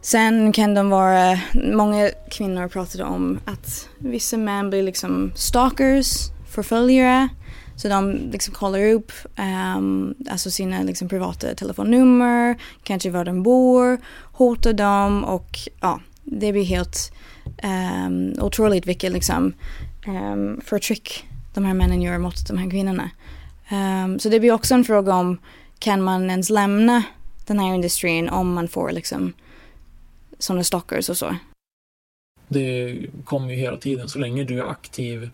sen 0.00 0.52
kan 0.52 0.74
de 0.74 0.90
vara, 0.90 1.40
många 1.54 2.10
kvinnor 2.30 2.68
pratade 2.68 3.04
om 3.04 3.40
att 3.44 3.88
vissa 3.98 4.36
män 4.36 4.70
blir 4.70 4.82
liksom 4.82 5.32
stalkers, 5.34 6.16
förföljare. 6.50 7.28
Så 7.76 7.88
de 7.88 8.12
liksom 8.32 8.54
kollar 8.54 8.92
upp 8.92 9.12
um, 9.76 10.14
alltså 10.30 10.50
sina 10.50 10.82
liksom 10.82 11.08
privata 11.08 11.54
telefonnummer, 11.54 12.56
kanske 12.82 13.10
var 13.10 13.24
de 13.24 13.42
bor, 13.42 13.98
hotar 14.32 14.72
dem 14.72 15.24
och 15.24 15.58
ja, 15.80 16.00
det 16.22 16.52
blir 16.52 16.64
helt 16.64 17.12
um, 17.62 18.34
otroligt 18.40 18.86
vilket 18.86 19.12
liksom 19.12 19.52
um, 20.06 20.60
förtryck 20.64 21.24
de 21.54 21.64
här 21.64 21.74
männen 21.74 22.02
gör 22.02 22.18
mot 22.18 22.48
de 22.48 22.58
här 22.58 22.70
kvinnorna. 22.70 23.10
Um, 23.70 24.18
så 24.18 24.28
det 24.28 24.40
blir 24.40 24.52
också 24.52 24.74
en 24.74 24.84
fråga 24.84 25.14
om 25.14 25.38
kan 25.78 26.02
man 26.02 26.30
ens 26.30 26.50
lämna 26.50 27.02
den 27.46 27.58
här 27.58 27.74
industrin 27.74 28.28
om 28.28 28.52
man 28.52 28.68
får 28.68 28.92
liksom 28.92 29.32
sådana 30.38 30.64
stalkers 30.64 31.08
och 31.08 31.16
så. 31.16 31.36
Det 32.48 32.98
kommer 33.24 33.50
ju 33.50 33.56
hela 33.56 33.76
tiden 33.76 34.08
så 34.08 34.18
länge 34.18 34.44
du 34.44 34.58
är 34.58 34.70
aktiv 34.70 35.30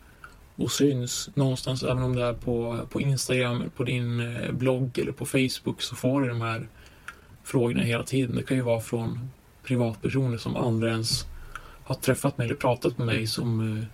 och 0.57 0.73
syns 0.73 1.31
någonstans, 1.35 1.83
även 1.83 2.03
om 2.03 2.17
det 2.17 2.25
är 2.25 2.33
på, 2.33 2.79
på 2.91 3.01
Instagram, 3.01 3.71
på 3.77 3.85
din 3.85 4.21
eh, 4.21 4.53
blogg 4.53 4.99
eller 4.99 5.13
på 5.13 5.27
Facebook 5.27 5.83
så 5.83 5.97
får 5.97 6.23
du 6.23 6.29
de 6.29 6.41
här 6.41 6.69
frågorna 7.45 7.83
hela 7.83 8.03
tiden. 8.03 8.37
Det 8.37 8.43
kan 8.43 8.57
ju 8.57 8.63
vara 8.63 8.81
från 8.81 9.31
privatpersoner 9.65 10.39
som 10.39 10.57
aldrig 10.57 10.93
ens 10.93 11.27
har 11.85 11.95
träffat 11.95 12.39
mig 12.39 12.47
eller 12.47 12.57
pratat 12.57 12.99
med 12.99 13.07
mig 13.07 13.27
som 13.27 13.79
eh, 13.79 13.85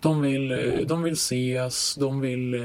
de 0.00 0.20
vill, 0.20 0.52
eh, 0.52 0.86
de 0.86 1.02
vill 1.02 1.12
ses, 1.12 1.94
de 1.94 2.20
vill 2.20 2.56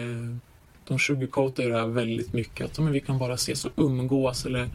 de 0.88 1.00
sugarcoatar 1.00 1.70
det 1.70 1.80
här 1.80 1.88
väldigt 1.88 2.34
mycket. 2.34 2.66
Att 2.66 2.80
men 2.80 2.94
vi 2.94 3.00
kan 3.00 3.20
bara 3.20 3.34
ses 3.34 3.66
och 3.66 3.72
umgås 3.76 4.46
eller 4.46 4.70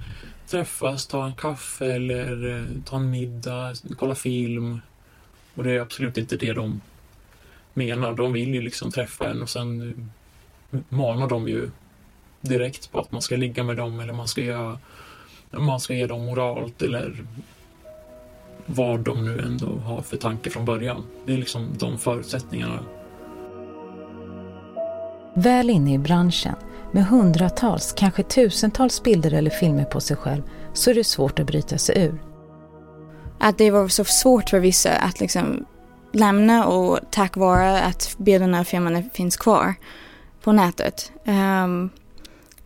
träffas, 0.46 1.07
ta 1.07 1.27
en 1.27 1.35
kaffe 1.35 1.92
eller 1.92 2.66
ta 2.85 2.96
en 2.96 3.11
middag, 3.11 3.75
kolla 3.99 4.14
film. 4.14 4.81
Och 5.55 5.64
det 5.64 5.73
är 5.73 5.81
absolut 5.81 6.18
inte 6.18 6.37
det 6.37 6.53
de 6.53 6.81
menar. 7.74 8.14
De 8.14 8.33
vill 8.33 8.54
ju 8.54 8.62
liksom 8.62 8.90
träffa 8.90 9.30
en 9.30 9.42
och 9.42 9.48
sen 9.48 10.11
manar 10.88 11.28
de 11.28 11.48
ju 11.48 11.70
direkt 12.40 12.92
på 12.92 12.98
att 13.00 13.12
man 13.12 13.22
ska 13.22 13.37
ligga 13.37 13.64
med 13.64 13.76
dem 13.76 14.00
eller 14.00 14.12
man 14.12 14.28
ska, 14.28 14.40
göra, 14.40 14.78
man 15.50 15.80
ska 15.80 15.94
ge 15.94 16.06
dem 16.06 16.26
moralt 16.26 16.83
eller 16.83 17.24
vad 18.66 19.00
de 19.00 19.24
nu 19.24 19.40
ändå 19.40 19.66
har 19.66 20.02
för 20.02 20.16
tanke 20.16 20.50
från 20.50 20.64
början. 20.64 21.04
Det 21.26 21.33
är 21.33 21.38
liksom 21.38 21.68
de 21.78 21.98
förutsättningarna. 21.98 22.85
Väl 25.35 25.70
inne 25.70 25.94
i 25.94 25.98
branschen 25.98 26.54
med 26.92 27.06
hundratals, 27.06 27.92
kanske 27.92 28.22
tusentals 28.22 29.02
bilder 29.02 29.35
eller 29.35 29.50
filmer 29.50 29.85
på 29.85 30.00
sig 30.00 30.16
själv 30.16 30.42
så 30.72 30.90
är 30.90 30.94
det 30.94 31.04
svårt 31.04 31.38
att 31.38 31.46
bryta 31.46 31.78
sig 31.78 32.04
ur. 32.04 32.22
Att 33.38 33.59
det 33.59 33.70
var 33.70 33.88
så 33.88 34.04
svårt 34.04 34.50
för 34.50 34.61
vissa 34.61 34.90
att 34.90 35.20
liksom 35.20 35.64
lämna 36.12 36.66
och 36.66 36.99
tack 37.11 37.37
vare 37.37 37.83
att 37.83 38.14
bilderna 38.18 38.61
och 38.61 38.66
filmerna 38.66 39.03
finns 39.14 39.37
kvar 39.37 39.75
på 40.42 40.53
nätet. 40.53 41.12
Um, 41.25 41.90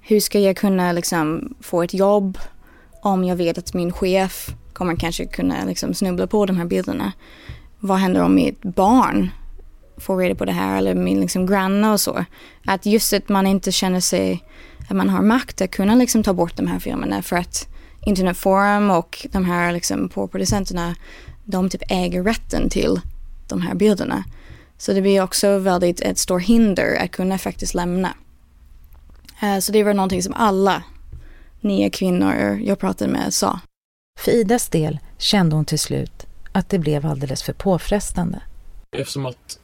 hur 0.00 0.20
ska 0.20 0.38
jag 0.38 0.56
kunna 0.56 0.92
liksom 0.92 1.54
få 1.60 1.82
ett 1.82 1.94
jobb 1.94 2.38
om 3.02 3.24
jag 3.24 3.36
vet 3.36 3.58
att 3.58 3.74
min 3.74 3.92
chef 3.92 4.50
kommer 4.72 4.96
kanske 4.96 5.26
kunna 5.26 5.64
liksom 5.64 5.94
snubbla 5.94 6.26
på 6.26 6.46
de 6.46 6.56
här 6.56 6.64
bilderna? 6.64 7.12
Vad 7.78 7.98
händer 7.98 8.22
om 8.22 8.34
mitt 8.34 8.62
barn 8.62 9.30
får 9.96 10.16
reda 10.16 10.34
på 10.34 10.44
det 10.44 10.52
här 10.52 10.78
eller 10.78 10.94
min 10.94 11.20
liksom 11.20 11.46
granne 11.46 11.92
och 11.92 12.00
så? 12.00 12.24
Att 12.66 12.86
just 12.86 13.12
att 13.12 13.28
man 13.28 13.46
inte 13.46 13.72
känner 13.72 14.00
sig 14.00 14.44
att 14.88 14.96
man 14.96 15.08
har 15.08 15.22
makt 15.22 15.60
att 15.60 15.70
kunna 15.70 15.94
liksom 15.94 16.22
ta 16.22 16.32
bort 16.32 16.56
de 16.56 16.66
här 16.66 16.78
filmerna 16.78 17.22
för 17.22 17.36
att 17.36 17.68
internetforum 18.06 18.90
och 18.90 19.26
de 19.32 19.44
här 19.44 19.72
liksom 19.72 20.08
porrproducenterna 20.08 20.94
de 21.44 21.70
typ 21.70 21.82
äger 21.88 22.22
rätten 22.22 22.68
till 22.68 23.00
de 23.48 23.60
här 23.60 23.74
bilderna. 23.74 24.24
Så 24.78 24.92
det 24.92 25.02
blir 25.02 25.22
också 25.22 25.58
väldigt 25.58 26.00
ett 26.00 26.18
stort 26.18 26.42
hinder 26.42 26.96
att 27.04 27.10
kunna 27.10 27.38
faktiskt 27.38 27.74
lämna. 27.74 28.14
Eh, 29.42 29.58
så 29.58 29.72
det 29.72 29.84
var 29.84 29.94
någonting 29.94 30.22
som 30.22 30.34
alla 30.34 30.82
nya 31.60 31.90
kvinnor 31.90 32.60
jag 32.62 32.78
pratade 32.78 33.12
med 33.12 33.34
sa. 33.34 33.60
För 34.20 34.32
Idas 34.32 34.68
del 34.68 34.98
kände 35.18 35.56
hon 35.56 35.64
till 35.64 35.78
slut 35.78 36.26
att 36.52 36.68
det 36.68 36.78
blev 36.78 37.06
alldeles 37.06 37.42
för 37.42 37.52
påfrestande. 37.52 38.42
Eftersom 38.96 39.26
att 39.26 39.58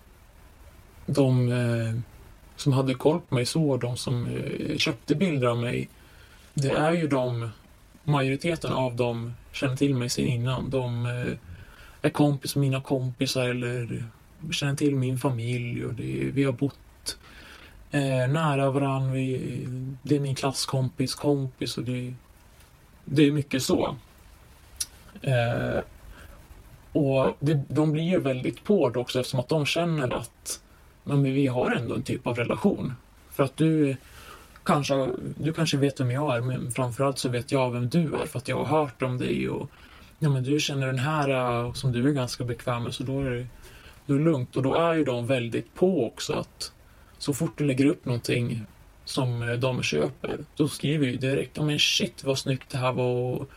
de 1.06 1.52
eh, 1.52 2.00
som 2.56 2.72
hade 2.72 2.94
koll 2.94 3.20
på 3.20 3.34
mig 3.34 3.46
så, 3.46 3.76
de 3.76 3.96
som 3.96 4.26
eh, 4.26 4.76
köpte 4.76 5.14
bilder 5.14 5.46
av 5.46 5.58
mig, 5.58 5.88
det 6.54 6.70
är 6.70 6.92
ju 6.92 7.08
de, 7.08 7.50
majoriteten 8.04 8.72
av 8.72 8.96
dem 8.96 9.34
känner 9.52 9.76
till 9.76 9.94
mig 9.94 10.08
sedan 10.08 10.26
innan. 10.26 10.70
De 10.70 11.06
är 12.02 12.10
kompis 12.10 12.56
med 12.56 12.60
mina 12.60 12.80
kompisar 12.80 13.48
eller 13.48 14.04
känner 14.52 14.74
till 14.74 14.96
min 14.96 15.18
familj 15.18 15.84
och 15.84 15.94
det, 15.94 16.30
vi 16.34 16.44
har 16.44 16.52
bott 16.52 17.18
eh, 17.90 18.28
nära 18.28 18.70
varandra. 18.70 19.12
Vi, 19.12 19.66
det 20.02 20.16
är 20.16 20.20
min 20.20 20.34
klasskompis 20.34 21.14
kompis 21.14 21.78
och 21.78 21.84
det, 21.84 22.14
det 23.04 23.22
är 23.22 23.32
mycket 23.32 23.62
så. 23.62 23.96
Eh, 25.22 25.80
och 26.92 27.36
det, 27.40 27.62
de 27.68 27.92
blir 27.92 28.02
ju 28.02 28.20
väldigt 28.20 28.64
på 28.64 28.88
det 28.88 28.98
också 28.98 29.20
eftersom 29.20 29.40
att 29.40 29.48
de 29.48 29.66
känner 29.66 30.14
att 30.14 30.60
men 31.04 31.22
vi 31.22 31.46
har 31.46 31.70
ändå 31.70 31.94
en 31.94 32.02
typ 32.02 32.26
av 32.26 32.36
relation. 32.36 32.94
För 33.30 33.44
att 33.44 33.56
du 33.56 33.96
kanske, 34.62 35.08
du 35.36 35.52
kanske 35.52 35.76
vet 35.76 36.00
vem 36.00 36.10
jag 36.10 36.36
är 36.36 36.40
men 36.40 36.72
framförallt 36.72 37.18
så 37.18 37.28
vet 37.28 37.52
jag 37.52 37.70
vem 37.70 37.88
du 37.88 38.14
är 38.14 38.26
för 38.26 38.38
att 38.38 38.48
jag 38.48 38.64
har 38.64 38.80
hört 38.80 39.02
om 39.02 39.18
dig 39.18 39.48
och 39.48 39.70
ja 40.22 40.28
men 40.28 40.42
du 40.42 40.60
känner 40.60 40.86
den 40.86 40.98
här 40.98 41.28
äh, 41.28 41.72
som 41.72 41.92
du 41.92 42.08
är 42.08 42.12
ganska 42.12 42.44
bekväm 42.44 42.82
med 42.82 42.94
så 42.94 43.02
då 43.02 43.20
är 43.20 43.30
det, 43.30 43.46
då 44.06 44.14
är 44.14 44.18
det 44.18 44.24
lugnt. 44.24 44.56
Och 44.56 44.62
då 44.62 44.74
är 44.74 44.94
ju 44.94 45.04
de 45.04 45.26
väldigt 45.26 45.74
på 45.74 46.06
också 46.06 46.32
att 46.32 46.72
så 47.18 47.34
fort 47.34 47.58
du 47.58 47.64
lägger 47.64 47.86
upp 47.86 48.04
någonting 48.04 48.66
som 49.04 49.42
äh, 49.42 49.52
de 49.52 49.82
köper, 49.82 50.38
då 50.56 50.68
skriver 50.68 51.06
ju 51.06 51.16
direkt 51.16 51.56
ja 51.56 51.62
men 51.62 51.78
shit 51.78 52.24
vad 52.24 52.38
snyggt 52.38 52.70
det 52.70 52.78
här 52.78 52.92
var. 52.92 53.04
Och 53.04 53.50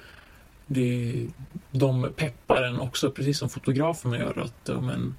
det, 0.67 1.27
de 1.71 2.11
peppar 2.15 2.63
en 2.63 2.79
också, 2.79 3.11
precis 3.11 3.39
som 3.39 3.49
fotograferna 3.49 4.17
gör. 4.17 4.39
Att 4.39 4.83
men, 4.83 5.15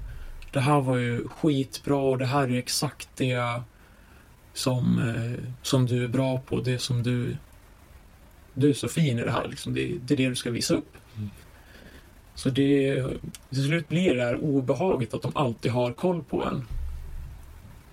det 0.52 0.60
här 0.60 0.80
var 0.80 0.96
ju 0.96 1.28
skitbra 1.28 1.96
och 1.96 2.18
det 2.18 2.26
här 2.26 2.50
är 2.50 2.58
exakt 2.58 3.08
det 3.16 3.60
som, 4.52 4.98
äh, 4.98 5.44
som 5.62 5.86
du 5.86 6.04
är 6.04 6.08
bra 6.08 6.38
på, 6.38 6.60
det 6.60 6.78
som 6.78 7.02
du 7.02 7.36
du 8.54 8.70
är 8.70 8.74
så 8.74 8.88
fin 8.88 9.18
i 9.18 9.24
det 9.24 9.30
här. 9.30 9.48
Liksom. 9.48 9.74
Det, 9.74 9.98
det 10.04 10.14
är 10.14 10.16
det 10.16 10.28
du 10.28 10.34
ska 10.34 10.50
visa 10.50 10.74
upp. 10.74 10.96
Så 12.34 12.50
det, 12.50 13.04
till 13.48 13.64
slut 13.64 13.88
blir 13.88 14.14
det 14.14 14.22
här 14.22 14.44
obehaget 14.44 15.14
att 15.14 15.22
de 15.22 15.32
alltid 15.34 15.72
har 15.72 15.92
koll 15.92 16.24
på 16.24 16.44
en. 16.44 16.64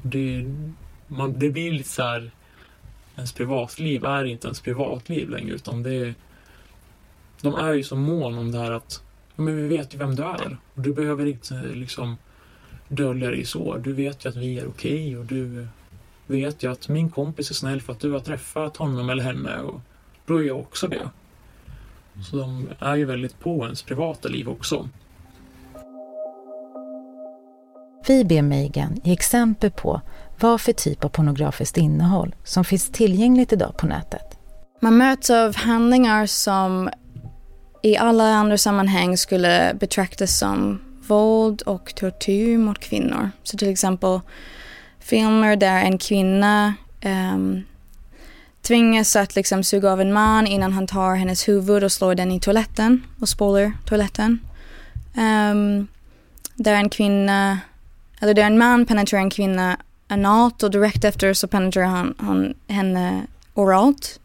Det, 0.01 0.45
man, 1.07 1.39
det 1.39 1.49
blir 1.49 1.71
lite 1.71 1.89
så 1.89 2.03
här, 2.03 2.31
ens 3.15 3.31
privatliv 3.33 4.05
är 4.05 4.25
inte 4.25 4.47
ens 4.47 4.61
privatliv 4.61 5.29
längre 5.29 5.55
utan 5.55 5.83
det 5.83 6.13
de 7.41 7.55
är 7.55 7.73
ju 7.73 7.83
så 7.83 7.95
mån 7.95 8.37
om 8.37 8.51
det 8.51 8.57
här 8.57 8.71
att 8.71 9.03
men 9.35 9.55
vi 9.55 9.77
vet 9.77 9.93
ju 9.93 9.97
vem 9.97 10.15
du 10.15 10.23
är 10.23 10.57
och 10.73 10.81
du 10.81 10.93
behöver 10.93 11.25
inte 11.25 11.61
liksom 11.73 12.17
dölja 12.87 13.29
dig 13.29 13.45
så. 13.45 13.77
Du 13.77 13.93
vet 13.93 14.25
ju 14.25 14.29
att 14.29 14.35
vi 14.35 14.59
är 14.59 14.67
okej 14.67 14.93
okay, 14.93 15.15
och 15.15 15.25
du 15.25 15.67
vet 16.27 16.63
ju 16.63 16.71
att 16.71 16.89
min 16.89 17.09
kompis 17.09 17.49
är 17.49 17.53
snäll 17.53 17.81
för 17.81 17.93
att 17.93 17.99
du 17.99 18.11
har 18.11 18.19
träffat 18.19 18.77
honom 18.77 19.09
eller 19.09 19.23
henne 19.23 19.59
och 19.59 19.81
då 20.25 20.37
är 20.37 20.43
jag 20.43 20.59
också 20.59 20.87
det. 20.87 21.09
Så 22.23 22.37
de 22.37 22.69
är 22.79 22.95
ju 22.95 23.05
väldigt 23.05 23.39
på 23.39 23.63
ens 23.63 23.81
privata 23.81 24.27
liv 24.29 24.49
också. 24.49 24.89
Vi 28.07 28.25
ber 28.25 28.41
Megan 28.41 28.99
ge 29.03 29.13
exempel 29.13 29.71
på 29.71 30.01
vad 30.39 30.61
för 30.61 30.73
typ 30.73 31.05
av 31.05 31.09
pornografiskt 31.09 31.77
innehåll 31.77 32.35
som 32.43 32.63
finns 32.63 32.89
tillgängligt 32.89 33.53
idag 33.53 33.77
på 33.77 33.85
nätet. 33.87 34.37
Man 34.81 34.97
möts 34.97 35.29
av 35.29 35.55
handlingar 35.55 36.25
som 36.25 36.89
i 37.83 37.97
alla 37.97 38.23
andra 38.23 38.57
sammanhang 38.57 39.17
skulle 39.17 39.75
betraktas 39.79 40.39
som 40.39 40.81
våld 41.07 41.61
och 41.61 41.95
tortyr 41.95 42.57
mot 42.57 42.79
kvinnor. 42.79 43.31
Så 43.43 43.57
till 43.57 43.71
exempel 43.71 44.19
filmer 44.99 45.55
där 45.55 45.81
en 45.83 45.97
kvinna 45.97 46.73
um, 47.05 47.63
tvingas 48.61 49.15
att 49.15 49.35
liksom 49.35 49.63
suga 49.63 49.91
av 49.91 50.01
en 50.01 50.13
man 50.13 50.47
innan 50.47 50.73
han 50.73 50.87
tar 50.87 51.15
hennes 51.15 51.47
huvud 51.47 51.83
och 51.83 51.91
slår 51.91 52.15
den 52.15 52.31
i 52.31 52.39
toaletten 52.39 53.03
och 53.19 53.29
spolar 53.29 53.73
toaletten. 53.85 54.39
Um, 55.17 55.87
där 56.55 56.73
en 56.73 56.89
kvinna, 56.89 57.59
eller 58.19 58.33
där 58.33 58.43
en 58.43 58.57
man 58.57 58.85
penetrerar 58.85 59.21
en 59.21 59.29
kvinna 59.29 59.77
analt 60.07 60.63
och 60.63 60.71
direkt 60.71 61.03
efter 61.03 61.33
så 61.33 61.47
penetrerar 61.47 61.85
han, 61.85 62.13
han 62.17 62.53
henne 62.67 63.21
oralt. 63.53 64.19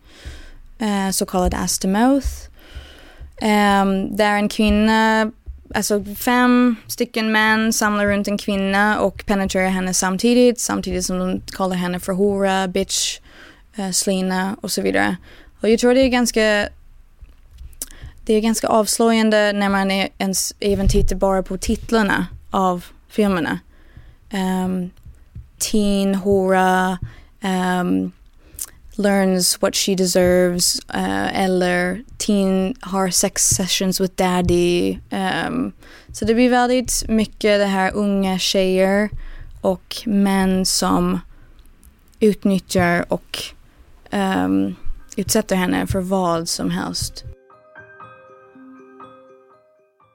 Uh, 0.83 1.11
så 1.11 1.27
kallad 1.27 1.55
ass 1.55 1.79
to 1.79 1.88
mouth. 1.88 2.29
Um, 3.42 3.49
ehm, 3.49 4.16
där 4.16 4.35
en 4.35 4.49
kvinna, 4.49 5.31
alltså 5.75 6.05
fem 6.18 6.77
stycken 6.87 7.33
män 7.33 7.72
samlar 7.72 8.07
runt 8.07 8.29
en 8.29 8.38
kvinna 8.38 9.01
och 9.01 9.27
penetrerar 9.27 9.68
henne 9.68 9.94
samtidigt, 9.94 10.61
samtidigt 10.61 11.05
som 11.05 11.18
de 11.18 11.40
kallar 11.57 11.77
henne 11.77 12.01
för 12.01 12.12
hora, 12.12 12.68
bitch, 12.68 13.18
Eh, 13.76 13.90
Selena 13.90 14.56
och 14.60 14.72
så 14.72 14.82
vidare. 14.82 15.16
Och 15.60 15.68
jag 15.70 15.78
tror 15.78 15.94
det 15.94 16.00
är 16.00 16.08
ganska 16.08 16.68
det 18.24 18.34
är 18.34 18.40
ganska 18.40 18.68
avslöjande 18.68 19.52
när 19.52 19.68
man 19.68 19.90
är 19.90 20.08
ens 20.18 20.54
även 20.60 20.88
tittar 20.88 21.16
bara 21.16 21.42
på 21.42 21.58
titlarna 21.58 22.26
av 22.50 22.84
filmerna. 23.08 23.58
Um, 24.32 24.90
teen 25.58 26.14
hora, 26.14 26.90
um, 26.90 26.98
ehm, 27.40 28.12
learns 28.96 29.62
what 29.62 29.76
she 29.76 29.94
deserves 29.94 30.80
uh, 30.94 31.42
eller 31.42 32.04
teen 32.18 32.74
har 32.80 33.10
sex 33.10 33.42
sessions 33.42 34.00
with 34.00 34.14
daddy. 34.14 34.98
Um, 35.10 35.72
så 36.12 36.24
det 36.24 36.34
blir 36.34 36.50
väldigt 36.50 37.04
mycket 37.08 37.60
det 37.60 37.66
här 37.66 37.94
unga 37.94 38.38
tjejer 38.38 39.10
och 39.60 39.96
män 40.06 40.66
som 40.66 41.20
utnyttjar 42.20 43.04
och 43.08 43.55
um, 44.16 44.76
utsätter 45.16 45.57
henne 45.57 45.87
för 45.87 46.00
vad 46.00 46.48
som 46.48 46.70
helst. 46.70 47.24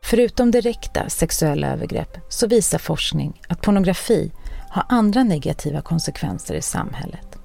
Förutom 0.04 0.52
direkta 0.52 1.10
sexuella 1.10 1.68
övergrepp 1.68 2.18
så 2.30 2.48
visar 2.48 2.78
forskning 2.78 3.42
att 3.48 3.62
pornografi 3.62 4.32
har 4.70 4.86
andra 4.90 5.24
negativa 5.24 5.82
konsekvenser 5.82 6.54
i 6.54 6.62
samhället. 6.62 7.38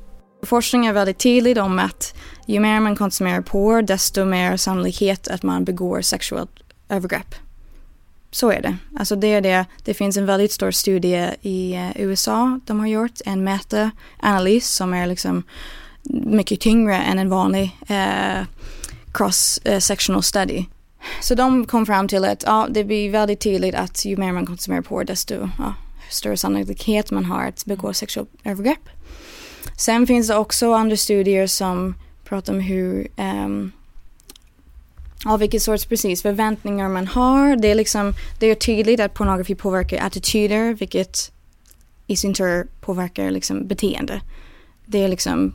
Forskning 0.42 0.86
är 0.86 0.92
väldigt 0.92 1.18
tydlig 1.18 1.58
om 1.58 1.78
att 1.78 2.14
ju 2.46 2.60
mer 2.60 2.80
man 2.80 2.96
konsumerar 2.96 3.40
porr 3.40 3.82
desto 3.82 4.24
mer 4.24 4.56
sannolikhet 4.56 5.28
att 5.28 5.42
man 5.42 5.64
begår 5.64 6.00
sexuellt 6.00 6.50
övergrepp. 6.88 7.34
Så 8.30 8.50
är 8.50 8.62
det. 8.62 8.76
Alltså 8.98 9.16
det 9.16 9.26
är 9.26 9.40
det. 9.40 9.64
Det 9.84 9.94
finns 9.94 10.16
en 10.16 10.26
väldigt 10.26 10.52
stor 10.52 10.70
studie 10.70 11.30
i 11.42 11.74
eh, 11.74 11.90
USA 11.96 12.60
de 12.66 12.80
har 12.80 12.86
gjort, 12.86 13.20
en 13.24 13.44
meta-analys 13.44 14.68
som 14.68 14.94
är 14.94 15.06
liksom 15.06 15.42
mycket 16.10 16.60
tyngre 16.60 16.96
än 16.96 17.18
en 17.18 17.28
vanlig 17.28 17.76
eh, 17.88 18.44
cross-sectional 19.12 20.18
eh, 20.18 20.22
study. 20.22 20.64
Så 21.20 21.34
de 21.34 21.66
kom 21.66 21.86
fram 21.86 22.08
till 22.08 22.24
att 22.24 22.42
ja, 22.46 22.66
det 22.70 22.84
blir 22.84 23.10
väldigt 23.10 23.40
tydligt 23.40 23.74
att 23.74 24.04
ju 24.04 24.16
mer 24.16 24.32
man 24.32 24.46
konsumerar 24.46 24.82
porr 24.82 25.04
desto 25.04 25.34
ja, 25.34 25.74
större 26.10 26.36
sannolikhet 26.36 27.10
man 27.10 27.24
har 27.24 27.44
att 27.44 27.64
begå 27.64 27.92
sexuellt 27.92 28.30
övergrepp. 28.44 28.88
Sen 29.78 30.06
finns 30.06 30.28
det 30.28 30.36
också 30.36 30.72
andra 30.72 30.96
studier 30.96 31.46
som 31.46 31.94
pratar 32.24 32.52
om 32.52 32.60
hur 32.60 33.08
um, 33.16 33.72
ja, 35.24 35.36
vilken 35.36 35.60
sorts 35.60 35.86
precis 35.86 36.22
förväntningar 36.22 36.88
man 36.88 37.06
har. 37.06 37.56
Det 37.56 37.70
är 37.70 37.74
liksom, 37.74 38.12
det 38.38 38.46
är 38.46 38.54
tydligt 38.54 39.00
att 39.00 39.14
pornografi 39.14 39.54
påverkar 39.54 40.06
attityder 40.06 40.74
vilket 40.74 41.32
i 42.06 42.16
sin 42.16 42.34
tur 42.34 42.66
påverkar 42.80 43.30
liksom 43.30 43.66
beteende. 43.66 44.20
Det 44.86 45.04
är 45.04 45.08
liksom, 45.08 45.54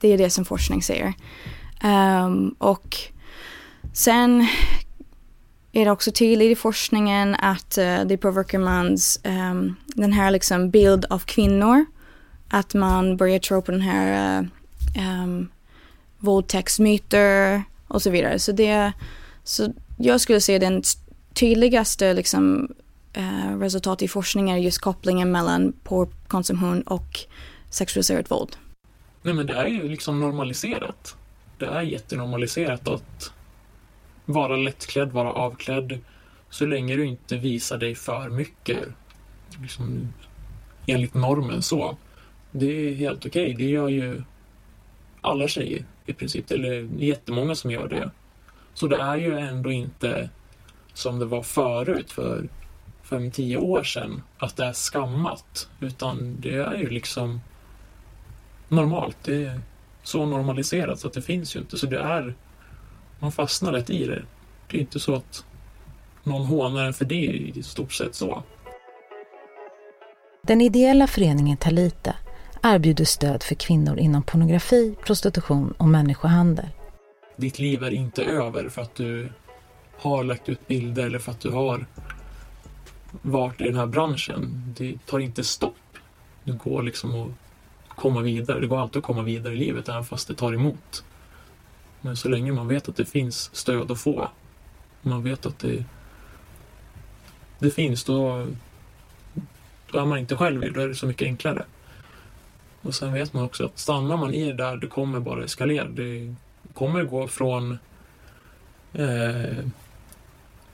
det 0.00 0.08
är 0.08 0.18
det 0.18 0.30
som 0.30 0.44
forskning 0.44 0.82
säger. 0.82 1.14
Um, 1.84 2.54
och 2.58 2.96
sen 3.92 4.46
är 5.72 5.84
det 5.84 5.90
också 5.90 6.12
tydligt 6.12 6.52
i 6.52 6.56
forskningen 6.56 7.34
att 7.34 7.78
uh, 7.78 8.00
det 8.06 8.16
påverkar 8.16 8.58
mans, 8.58 9.20
um, 9.24 9.32
ehm, 9.32 9.74
den 9.86 10.12
här 10.12 10.30
liksom 10.30 10.70
bild 10.70 11.04
av 11.04 11.18
kvinnor. 11.18 11.84
Att 12.48 12.74
man 12.74 13.16
börjar 13.16 13.38
tro 13.38 13.62
på 13.62 13.72
den 13.72 13.80
här 13.80 14.40
uh, 14.40 15.22
um, 15.22 15.48
våldtäktsmyter 16.18 17.62
och 17.88 18.02
så 18.02 18.10
vidare. 18.10 18.38
Så, 18.38 18.52
det, 18.52 18.92
så 19.44 19.72
jag 19.96 20.20
skulle 20.20 20.40
säga 20.40 20.58
den 20.58 20.82
tydligaste 21.34 22.12
liksom, 22.12 22.68
uh, 23.18 23.58
resultatet 23.58 24.02
i 24.02 24.08
forskningen 24.08 24.56
är 24.56 24.60
just 24.60 24.78
kopplingen 24.78 25.32
mellan 25.32 25.72
porrkonsumtion 25.84 26.82
och 26.82 27.18
sexualiserat 27.70 28.30
våld. 28.30 28.56
Nej 29.22 29.34
men 29.34 29.46
det 29.46 29.52
är 29.54 29.66
ju 29.66 29.88
liksom 29.88 30.20
normaliserat. 30.20 31.16
Det 31.58 31.66
är 31.66 31.82
jättenormaliserat 31.82 32.88
att 32.88 33.32
vara 34.24 34.56
lättklädd, 34.56 35.12
vara 35.12 35.32
avklädd. 35.32 35.98
Så 36.50 36.66
länge 36.66 36.96
du 36.96 37.06
inte 37.06 37.36
visar 37.36 37.78
dig 37.78 37.94
för 37.94 38.28
mycket. 38.28 38.78
Liksom, 39.62 40.12
enligt 40.86 41.14
normen 41.14 41.62
så. 41.62 41.96
Det 42.52 42.66
är 42.66 42.94
helt 42.94 43.26
okej. 43.26 43.54
Okay. 43.54 43.66
Det 43.66 43.70
gör 43.70 43.88
ju 43.88 44.22
alla 45.20 45.48
tjejer 45.48 45.84
i 46.06 46.12
princip. 46.12 46.50
Eller 46.50 46.88
jättemånga 46.98 47.54
som 47.54 47.70
gör 47.70 47.88
det. 47.88 48.10
Så 48.74 48.86
det 48.86 48.96
är 48.96 49.16
ju 49.16 49.38
ändå 49.38 49.72
inte 49.72 50.30
som 50.92 51.18
det 51.18 51.24
var 51.24 51.42
förut 51.42 52.12
för 52.12 52.48
5-10 53.04 53.56
år 53.56 53.82
sedan. 53.82 54.22
Att 54.38 54.56
det 54.56 54.64
är 54.64 54.72
skammat. 54.72 55.68
Utan 55.80 56.36
det 56.40 56.54
är 56.54 56.74
ju 56.74 56.88
liksom 56.88 57.40
normalt. 58.70 59.16
Det 59.22 59.44
är 59.44 59.60
så 60.02 60.26
normaliserat 60.26 61.00
så 61.00 61.08
att 61.08 61.14
det 61.14 61.22
finns 61.22 61.56
ju 61.56 61.60
inte. 61.60 61.78
Så 61.78 61.86
det 61.86 61.98
är 61.98 62.34
man 63.18 63.32
fastnar 63.32 63.72
lätt 63.72 63.90
i 63.90 64.04
det. 64.06 64.22
Det 64.70 64.76
är 64.76 64.80
inte 64.80 65.00
så 65.00 65.14
att 65.14 65.44
någon 66.24 66.46
hånar 66.46 66.84
en 66.84 66.94
för 66.94 67.04
det 67.04 67.14
i 67.54 67.62
stort 67.62 67.92
sett 67.92 68.14
så. 68.14 68.42
Den 70.42 70.60
ideella 70.60 71.06
föreningen 71.06 71.56
Talita 71.56 72.14
erbjuder 72.62 73.04
stöd 73.04 73.42
för 73.42 73.54
kvinnor 73.54 73.98
inom 73.98 74.22
pornografi, 74.22 74.94
prostitution 75.04 75.74
och 75.76 75.88
människohandel. 75.88 76.68
Ditt 77.36 77.58
liv 77.58 77.82
är 77.84 77.90
inte 77.90 78.24
över 78.24 78.68
för 78.68 78.82
att 78.82 78.94
du 78.94 79.28
har 79.96 80.24
lagt 80.24 80.48
ut 80.48 80.66
bilder 80.66 81.06
eller 81.06 81.18
för 81.18 81.32
att 81.32 81.40
du 81.40 81.50
har 81.50 81.86
varit 83.22 83.60
i 83.60 83.64
den 83.64 83.76
här 83.76 83.86
branschen. 83.86 84.74
Det 84.78 85.06
tar 85.06 85.18
inte 85.18 85.44
stopp. 85.44 85.74
Det 86.44 86.52
går 86.52 86.82
liksom 86.82 87.22
att 87.22 87.28
komma 88.00 88.20
vidare. 88.20 88.60
Det 88.60 88.66
går 88.66 88.80
alltid 88.80 88.96
att 88.96 89.04
komma 89.04 89.22
vidare 89.22 89.54
i 89.54 89.56
livet 89.56 89.88
även 89.88 90.04
fast 90.04 90.28
det 90.28 90.34
tar 90.34 90.52
emot. 90.52 91.04
Men 92.00 92.16
så 92.16 92.28
länge 92.28 92.52
man 92.52 92.68
vet 92.68 92.88
att 92.88 92.96
det 92.96 93.04
finns 93.04 93.50
stöd 93.54 93.90
att 93.90 94.00
få, 94.00 94.28
man 95.02 95.22
vet 95.22 95.46
att 95.46 95.58
det, 95.58 95.84
det 97.58 97.70
finns, 97.70 98.04
då, 98.04 98.46
då 99.92 99.98
är 99.98 100.04
man 100.04 100.18
inte 100.18 100.36
själv 100.36 100.64
i 100.64 100.68
Då 100.68 100.80
är 100.80 100.88
det 100.88 100.94
så 100.94 101.06
mycket 101.06 101.26
enklare. 101.26 101.64
Och 102.82 102.94
sen 102.94 103.12
vet 103.12 103.32
man 103.32 103.44
också 103.44 103.64
att 103.64 103.78
stannar 103.78 104.16
man 104.16 104.34
i 104.34 104.44
det 104.44 104.52
där, 104.52 104.76
det 104.76 104.86
kommer 104.86 105.20
bara 105.20 105.44
eskalera. 105.44 105.88
Det 105.88 106.34
kommer 106.74 107.04
gå 107.04 107.28
från 107.28 107.78
eh, 108.92 109.64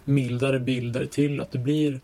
mildare 0.04 0.60
bilder 0.60 1.06
till 1.06 1.40
att 1.40 1.52
det 1.52 1.58
blir 1.58 2.00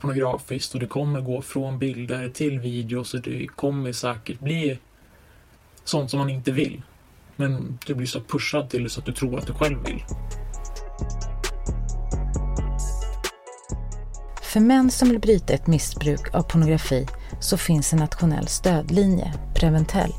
pornografiskt 0.00 0.74
och 0.74 0.80
det 0.80 0.86
kommer 0.86 1.20
gå 1.20 1.42
från 1.42 1.78
bilder 1.78 2.28
till 2.28 2.58
videos 2.58 3.14
och 3.14 3.20
det 3.20 3.46
kommer 3.46 3.92
säkert 3.92 4.40
bli 4.40 4.78
sånt 5.84 6.10
som 6.10 6.18
man 6.18 6.30
inte 6.30 6.52
vill. 6.52 6.82
Men 7.36 7.78
du 7.86 7.94
blir 7.94 8.06
så 8.06 8.20
pushad 8.20 8.70
till 8.70 8.82
det 8.82 8.90
så 8.90 9.00
att 9.00 9.06
du 9.06 9.12
tror 9.12 9.38
att 9.38 9.46
du 9.46 9.52
själv 9.52 9.84
vill. 9.84 10.04
För 14.42 14.60
män 14.60 14.90
som 14.90 15.08
vill 15.08 15.20
bryta 15.20 15.52
ett 15.52 15.66
missbruk 15.66 16.34
av 16.34 16.42
pornografi 16.42 17.06
så 17.40 17.56
finns 17.56 17.92
en 17.92 17.98
nationell 17.98 18.46
stödlinje, 18.46 19.34
Preventell. 19.54 20.12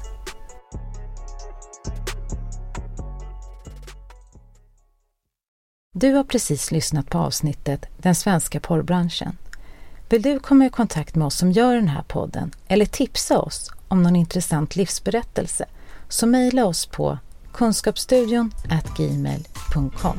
Du 5.93 6.13
har 6.13 6.23
precis 6.23 6.71
lyssnat 6.71 7.09
på 7.09 7.17
avsnittet 7.17 7.85
Den 7.97 8.15
svenska 8.15 8.59
porrbranschen. 8.59 9.37
Vill 10.09 10.21
du 10.21 10.39
komma 10.39 10.65
i 10.65 10.69
kontakt 10.69 11.15
med 11.15 11.25
oss 11.25 11.35
som 11.35 11.51
gör 11.51 11.75
den 11.75 11.87
här 11.87 12.01
podden 12.01 12.51
eller 12.67 12.85
tipsa 12.85 13.39
oss 13.39 13.71
om 13.87 14.03
någon 14.03 14.15
intressant 14.15 14.75
livsberättelse 14.75 15.65
så 16.09 16.27
mejla 16.27 16.65
oss 16.65 16.85
på 16.85 17.17
kunskapsstudion 17.53 18.51
gmail.com. 18.97 20.17